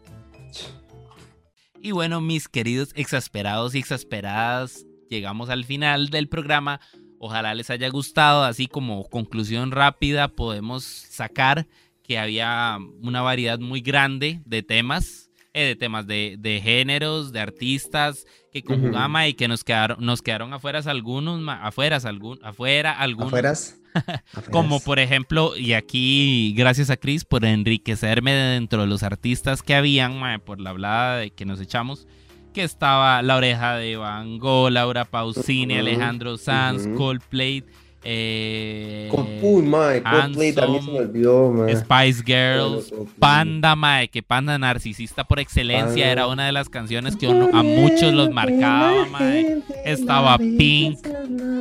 [1.81, 6.79] Y bueno, mis queridos exasperados y exasperadas, llegamos al final del programa.
[7.19, 11.67] Ojalá les haya gustado, así como conclusión rápida podemos sacar
[12.03, 17.39] que había una variedad muy grande de temas, eh, de temas de, de, géneros, de
[17.39, 19.29] artistas que conjugaban uh -huh.
[19.29, 23.27] y que nos quedaron, nos quedaron afuera algunos, afuera, algún, afuera algunos.
[23.27, 23.79] ¿Afueras?
[24.51, 29.75] Como por ejemplo, y aquí gracias a Chris por enriquecerme dentro de los artistas que
[29.75, 32.07] habían, mae, por la hablada de que nos echamos,
[32.53, 35.79] que estaba La Oreja de Van Gogh, Laura Pausini, uh -huh.
[35.79, 36.97] Alejandro Sanz, uh -huh.
[36.97, 37.63] Coldplay.
[38.05, 39.09] Eh,
[39.41, 41.75] Uy, mae, Coldplay también se me olvidó, mae.
[41.75, 46.11] Spice Girls, Panda, mae, que Panda narcisista por excelencia Panda.
[46.11, 49.61] era una de las canciones que uno, a muchos los marcaba, mae.
[49.85, 50.99] Estaba Pink,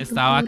[0.00, 0.42] estaba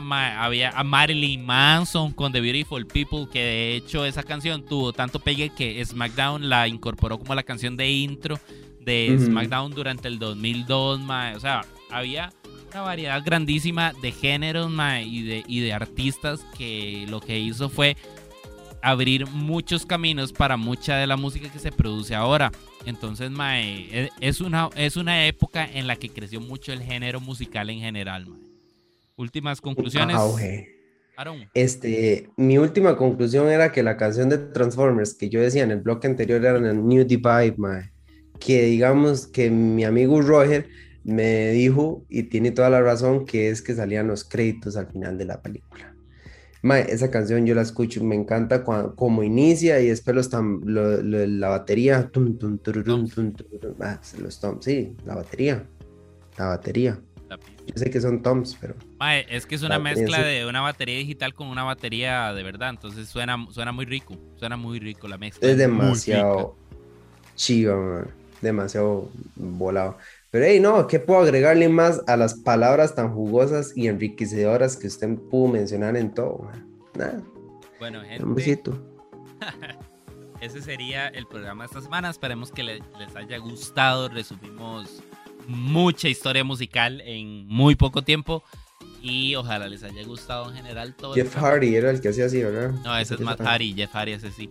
[0.00, 4.92] mae, había a Marilyn Manson con The Beautiful People, que de hecho esa canción tuvo
[4.92, 8.38] tanto pegue que SmackDown la incorporó como la canción de intro
[8.80, 9.26] de uh -huh.
[9.26, 11.34] SmackDown durante el 2002, mae.
[11.34, 12.30] O sea, había
[12.72, 14.70] una variedad grandísima de géneros
[15.04, 17.96] y, de, y de artistas que lo que hizo fue
[18.82, 22.52] abrir muchos caminos para mucha de la música que se produce ahora.
[22.86, 27.20] Entonces, mae, e, es una, es una época en la que creció mucho el género
[27.20, 28.26] musical en general.
[28.26, 28.40] Mae.
[29.16, 30.16] Últimas conclusiones.
[30.16, 30.78] Auge.
[31.52, 35.80] Este, mi última conclusión era que la canción de Transformers que yo decía en el
[35.80, 37.90] bloque anterior era el New Divide, mae.
[38.38, 40.68] Que digamos que mi amigo Roger
[41.08, 45.16] me dijo, y tiene toda la razón, que es que salían los créditos al final
[45.16, 45.94] de la película.
[46.60, 50.60] Mae, esa canción yo la escucho, me encanta cuando, como inicia y después los tam,
[50.64, 52.10] lo, lo, la batería.
[52.10, 55.64] Tum, tum, tururum, tum, tururum, ah, los toms, sí, la batería.
[56.36, 57.00] La batería.
[57.66, 58.74] Yo sé que son toms, pero.
[58.98, 62.70] Mae, es que es una mezcla de una batería digital con una batería de verdad,
[62.70, 64.16] entonces suena, suena muy rico.
[64.36, 65.48] Suena muy rico la mezcla.
[65.48, 66.56] Es demasiado
[67.34, 68.10] chiva, man.
[68.40, 69.96] Demasiado volado.
[70.30, 74.86] Pero hey, no, ¿qué puedo agregarle más a las palabras tan jugosas y enriquecedoras que
[74.86, 76.38] usted pudo mencionar en todo?
[76.38, 76.68] Man?
[76.94, 77.22] Nada.
[77.78, 78.24] Bueno, gente.
[78.24, 78.78] Un besito.
[80.40, 82.10] Ese sería el programa de esta semana.
[82.10, 84.08] Esperemos que les, les haya gustado.
[84.08, 85.02] Resumimos
[85.46, 88.44] mucha historia musical en muy poco tiempo.
[89.00, 91.14] Y ojalá les haya gustado en general todo.
[91.14, 92.72] Jeff Hardy era el que hacía así, ¿verdad?
[92.84, 93.72] No, ese es Matt Hardy.
[93.74, 94.50] Jeff Hardy, ese sí.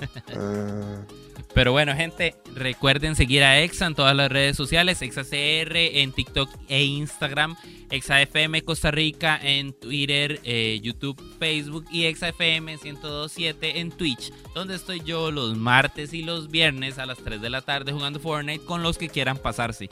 [1.54, 6.48] Pero bueno, gente, recuerden seguir a EXA en todas las redes sociales, EXACR en TikTok
[6.68, 7.56] e Instagram,
[7.90, 15.00] EXAFM Costa Rica en Twitter, eh, YouTube, Facebook y EXAFM 1027 en Twitch, donde estoy
[15.04, 18.84] yo los martes y los viernes a las 3 de la tarde jugando Fortnite con
[18.84, 19.88] los que quieran pasarse.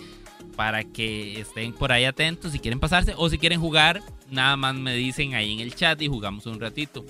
[0.55, 4.75] Para que estén por ahí atentos si quieren pasarse o si quieren jugar, nada más
[4.75, 7.05] me dicen ahí en el chat y jugamos un ratito.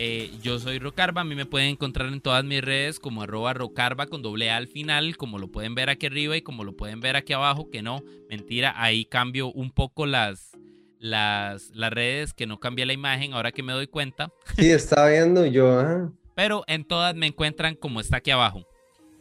[0.00, 3.52] Eh, yo soy Rocarba, a mí me pueden encontrar en todas mis redes como arroba
[3.52, 6.76] Rocarba con doble A al final, como lo pueden ver aquí arriba y como lo
[6.76, 10.56] pueden ver aquí abajo, que no, mentira, ahí cambio un poco las,
[11.00, 14.30] las, las redes, que no cambié la imagen ahora que me doy cuenta.
[14.56, 16.08] Sí, estaba viendo yo, ¿eh?
[16.36, 18.64] Pero en todas me encuentran como está aquí abajo.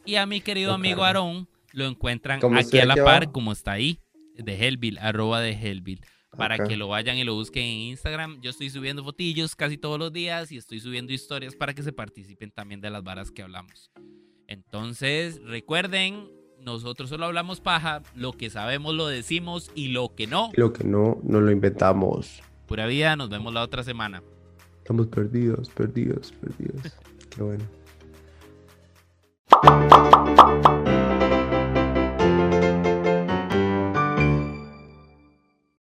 [0.06, 0.90] Y a mi querido Rocarba.
[0.90, 3.32] amigo Aarón lo encuentran aquí a la par, abajo?
[3.32, 4.00] como está ahí,
[4.36, 6.02] de Hellville, arroba de Hellville
[6.38, 8.40] para que lo vayan y lo busquen en Instagram.
[8.42, 11.92] Yo estoy subiendo fotillos casi todos los días y estoy subiendo historias para que se
[11.92, 13.92] participen también de las varas que hablamos.
[14.48, 16.30] Entonces, recuerden,
[16.62, 20.52] nosotros solo hablamos paja, lo que sabemos lo decimos y lo que no.
[20.56, 22.42] Lo que no, no lo inventamos.
[22.66, 24.24] Pura vida, nos vemos la otra semana.
[24.78, 26.96] Estamos perdidos, perdidos, perdidos.
[27.30, 27.66] Qué bueno.